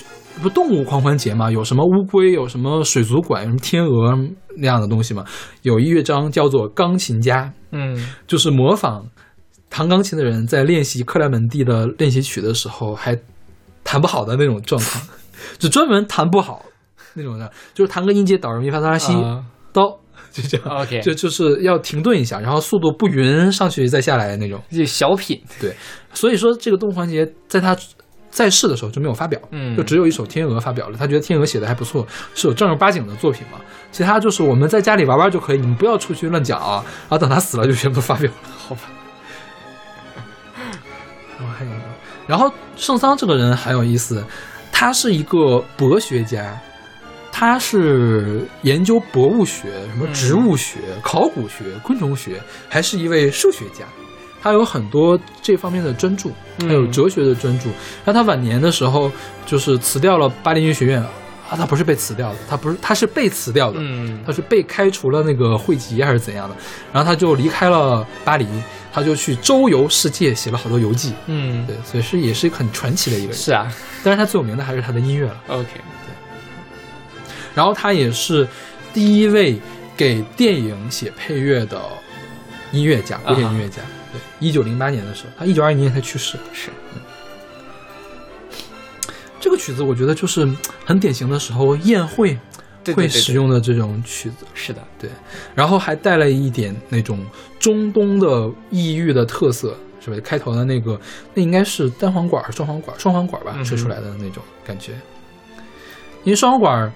[0.41, 4.15] 不动物狂欢节嘛，有什么乌龟，有什么水族馆，有什么天鹅
[4.55, 5.25] 那样的东西嘛。
[5.63, 7.97] 有一乐章叫做钢琴家，嗯
[8.27, 9.05] 就是模仿
[9.69, 13.17] 弹钢琴的人在练习克莱门蒂的练习曲的时候还
[13.83, 15.03] 弹不好的那种状况，
[15.57, 16.63] 就专门弹不好
[17.15, 19.43] 那种的，就是弹个音阶哆来咪发嗦拉西啊
[19.73, 19.99] 哆，
[20.31, 20.81] 就这样。
[20.81, 24.61] OK 就就是要停顿一下，然后速度不匀上去再下来的那种。
[24.71, 25.75] 就小品，对，
[26.13, 27.75] 所以说这个动物环节在他
[28.29, 30.97] 在世的时候就没有发表，嗯就只有一首《天鹅》发表了。
[30.97, 32.05] 他觉得《天鹅》写的还不错，
[32.35, 33.59] 是有正儿八经的作品嘛。
[33.91, 36.83] 其他就是我们在家里玩玩就可以，你们不要出去乱讲啊。
[37.09, 38.37] 然后等他死了就全部发表了。
[38.57, 38.81] 好吧。
[41.39, 41.81] 然后还有一个，
[42.27, 44.23] 然后圣桑这个人很有意思，
[44.71, 46.59] 他是一个博学家，
[47.31, 53.85] 他是研究博物学、什么植物学、考古学、昆虫学，还是一位数学家。
[54.47, 57.65] 他有很多这方面的专注，还有哲学的专注。
[58.05, 59.11] 然后他晚年的时候，
[59.45, 61.09] 就是辞掉了巴黎音乐学院啊，
[61.49, 66.55] 他不是被辞掉的，他不是，他是被辞掉的，嗯他是被开除了那个会籍还是怎样的，
[66.93, 68.47] 然后他就离开了巴黎，
[68.93, 71.13] 他就去周游世界，写了好多游记。
[71.25, 73.37] 嗯，对，所以是也是很传奇的一个人。
[73.37, 73.69] 是啊，
[74.01, 75.37] 但是他最有名的还是他的音乐了。
[75.49, 76.13] OK，对
[77.53, 78.47] 然后他也是
[78.93, 79.59] 第一位
[79.97, 81.81] 给电影写配乐的
[82.71, 83.81] 音乐家，古典音乐家。
[84.11, 86.37] 对，一九零八年的时候，他一九二一年才去世。
[86.53, 87.01] 是，嗯。
[89.39, 90.47] 这个曲子我觉得就是
[90.83, 92.37] 很典型的时候宴会
[92.95, 94.45] 会使用的这种曲子。
[94.53, 95.09] 是的，对，
[95.53, 97.23] 然后还带了一点那种
[97.59, 100.17] 中东的异域的特色，是吧？
[100.23, 100.99] 开头的那个，
[101.33, 104.93] 那应该是单簧管、双簧管、双簧管吧，吹出来的那种感觉。
[106.23, 106.91] 因为双簧管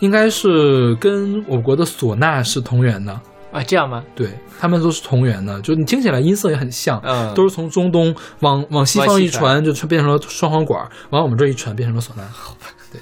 [0.00, 3.20] 应该是跟我国的唢呐是同源的，
[3.54, 4.04] 啊，这样吗？
[4.16, 4.28] 对，
[4.58, 12.28] 他们都是同源的，就你听起来音色也很像，嗯都是从中东往往西方一传传，就变成了双簧管，往我们这儿一传变成了唢呐。
[12.32, 13.00] 好吧，对。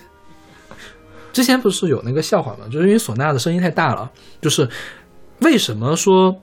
[1.33, 2.67] 之前不是有那个笑话吗？
[2.71, 4.11] 就是因为唢呐的声音太大了，
[4.43, 4.69] 就是
[5.39, 6.37] 为什么说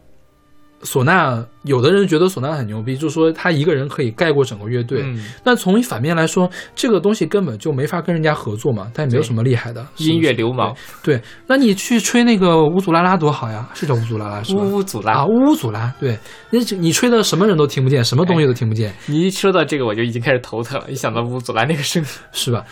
[0.84, 5.02] 唢呐，有的人觉得唢呐很牛逼，就是说他一个人可以盖过整个乐队。
[5.04, 5.20] 嗯
[5.58, 9.86] 从反面来说，这个东西根本就没法跟人家合作嘛，他也没有什么厉害的。
[9.98, 10.74] 是是音乐流氓，
[11.04, 14.62] 对，对那你去吹那个乌祖拉拉多好呀，是叫乌祖拉拉是吧？
[14.64, 16.18] 呜呜祖拉啊，乌乌祖拉，对，
[16.52, 20.90] 那这你吹的什么人都听不见，什么东西都听不见，你一说到这个，我就已经开始头疼了。
[20.90, 22.64] 一想到乌祖拉那个声音，是吧？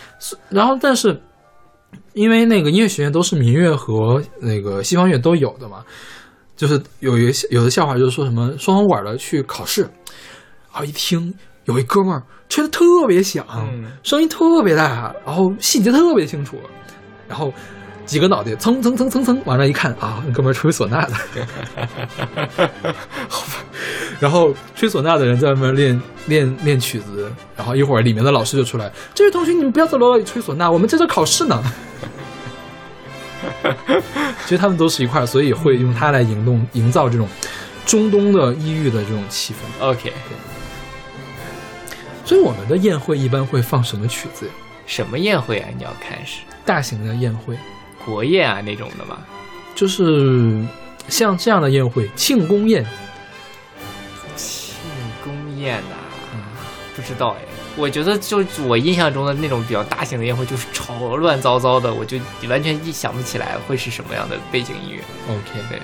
[0.48, 1.20] 然后，但是
[2.14, 5.84] 因为那个音乐学院都是民乐和那个西方乐都有的嘛，
[6.58, 9.82] 就是有一个有的笑话就是说什么双簧管的去考试，
[10.70, 11.32] 然后一听
[11.64, 16.58] 有一哥们儿吹的特别响，嗯声音特别大，然后细节特别清楚，
[17.26, 17.50] 然后。
[18.08, 21.06] 几个脑袋蹭蹭蹭蹭蹭往那一看啊，那哥们儿吹唢呐
[21.36, 21.46] 的，
[24.18, 31.62] 然后吹唢呐的人在外面练练练曲子，然后一会儿里面的老师就出来，这位同学你们不要在楼道里吹唢呐，我们在这考试呢。
[34.44, 37.28] 其实他们都是一块儿，所以会用它来营动营造这种
[37.86, 39.84] 中东的异域的这种气氛。
[39.84, 40.12] OK，
[42.24, 44.52] 所以我们的宴会一般会放什么曲子呀？
[44.86, 45.68] 什么宴会啊？
[45.76, 47.56] 你要开始大型的宴会，
[48.04, 49.18] 国宴啊那种的吗？
[49.74, 50.64] 就是
[51.08, 52.84] 像这样的宴会，庆功宴。
[54.36, 54.74] 庆
[55.22, 55.96] 功宴呐、
[56.96, 57.57] 不知道哎。
[57.78, 62.18] 我觉得就我印象中的那种比较大型的宴会，就是吵乱糟糟的，我就
[62.48, 65.00] 完全一想不起来会是什么样的背景音乐。
[65.28, 65.80] OK，对，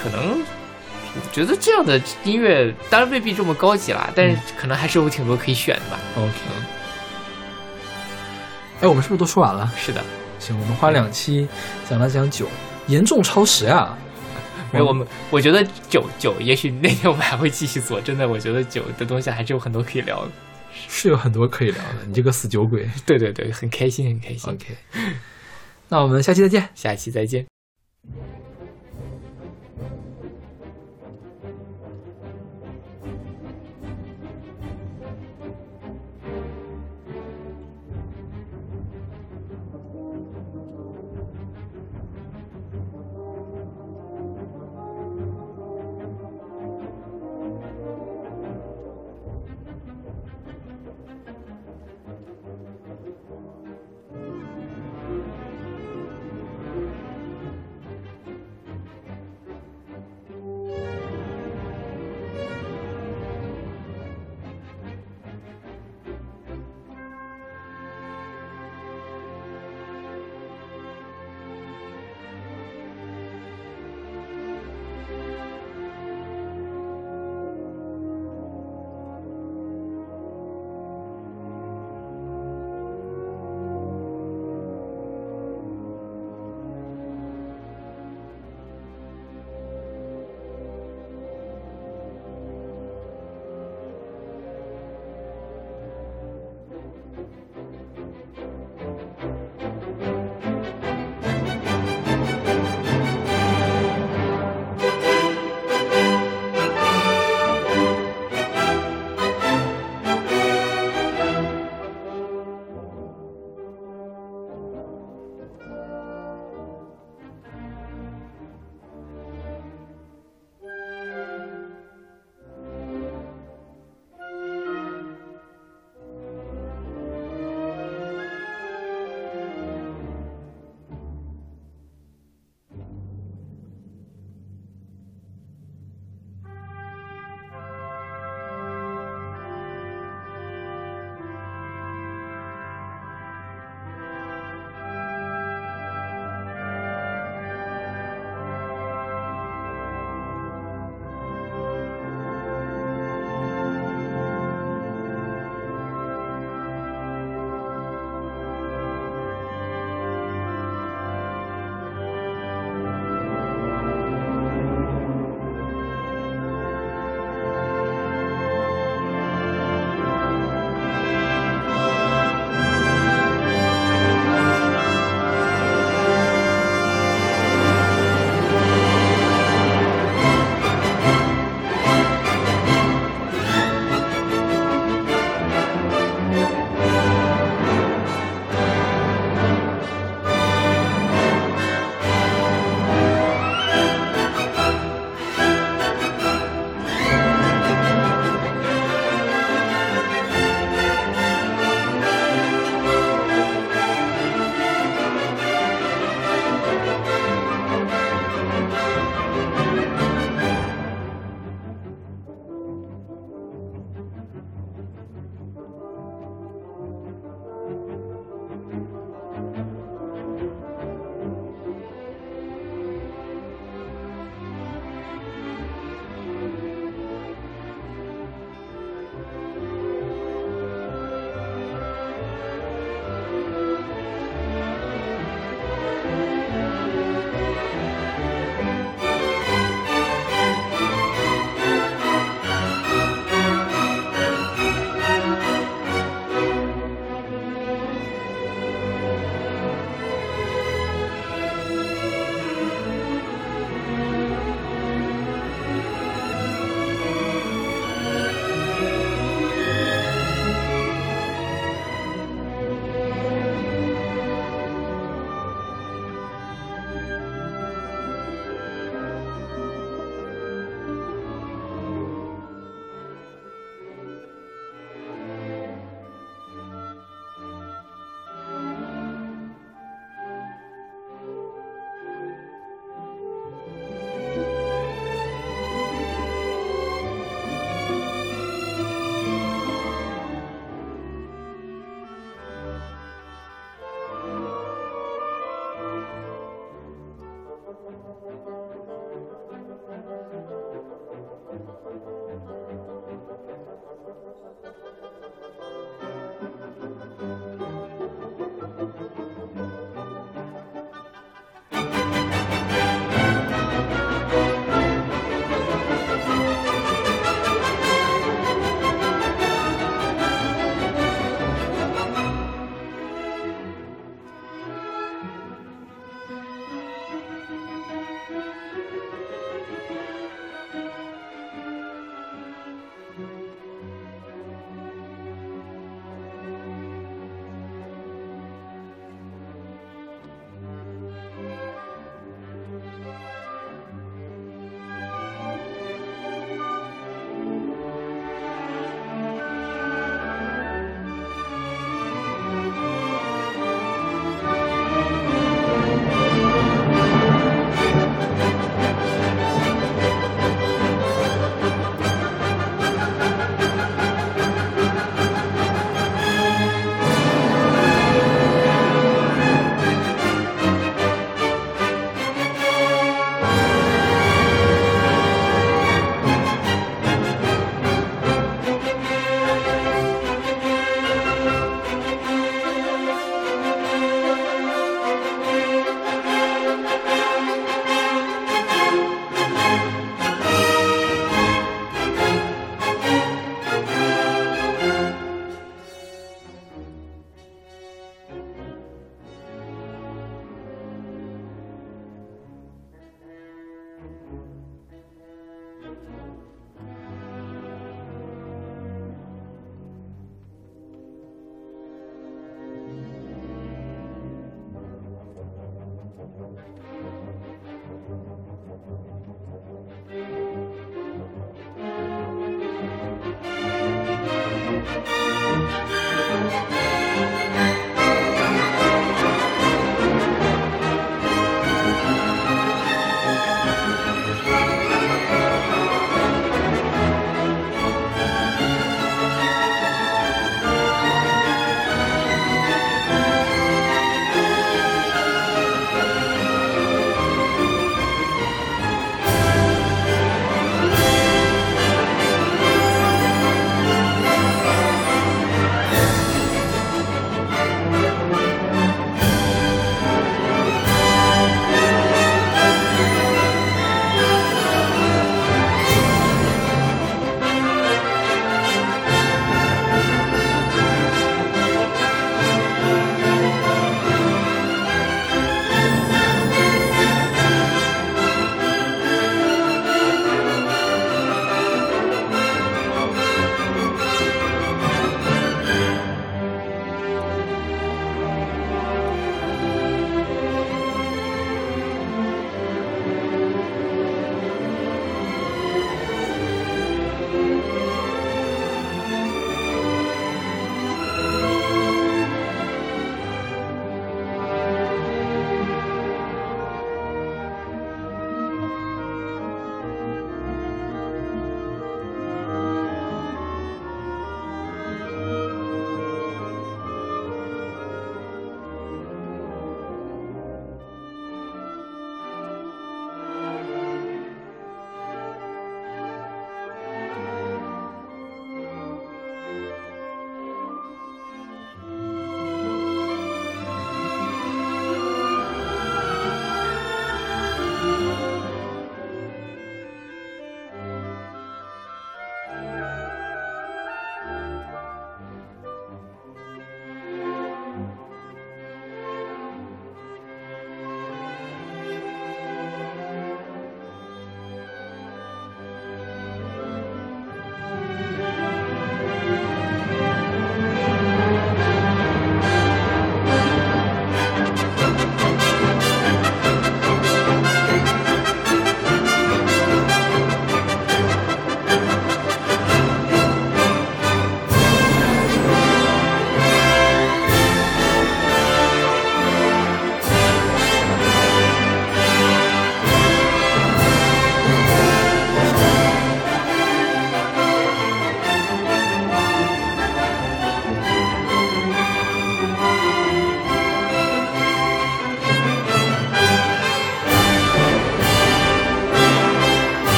[0.00, 5.98] 可能我觉得这样的音乐当然未必这么高级啦，但是可能还是有挺多可以选的吧。
[6.16, 6.32] OK，
[8.82, 9.68] 哎，我们是不是都说完了？
[9.76, 10.00] 是的，
[10.38, 11.48] 行，我们花两期
[11.90, 12.46] 讲了讲酒，
[12.86, 13.98] 严重超时啊。
[14.72, 18.00] 没有，我们我觉得酒酒，也许那天我们还会继续做。
[18.00, 20.30] 真的，我觉得酒的东西还是有很多可以聊的。
[20.88, 22.88] 是有很多可以聊的，你这个死酒鬼。
[23.06, 24.52] 对对对，很开心，很开心。
[24.52, 24.76] OK，
[25.88, 26.68] 那我们下期再见。
[26.74, 27.46] 下期再见。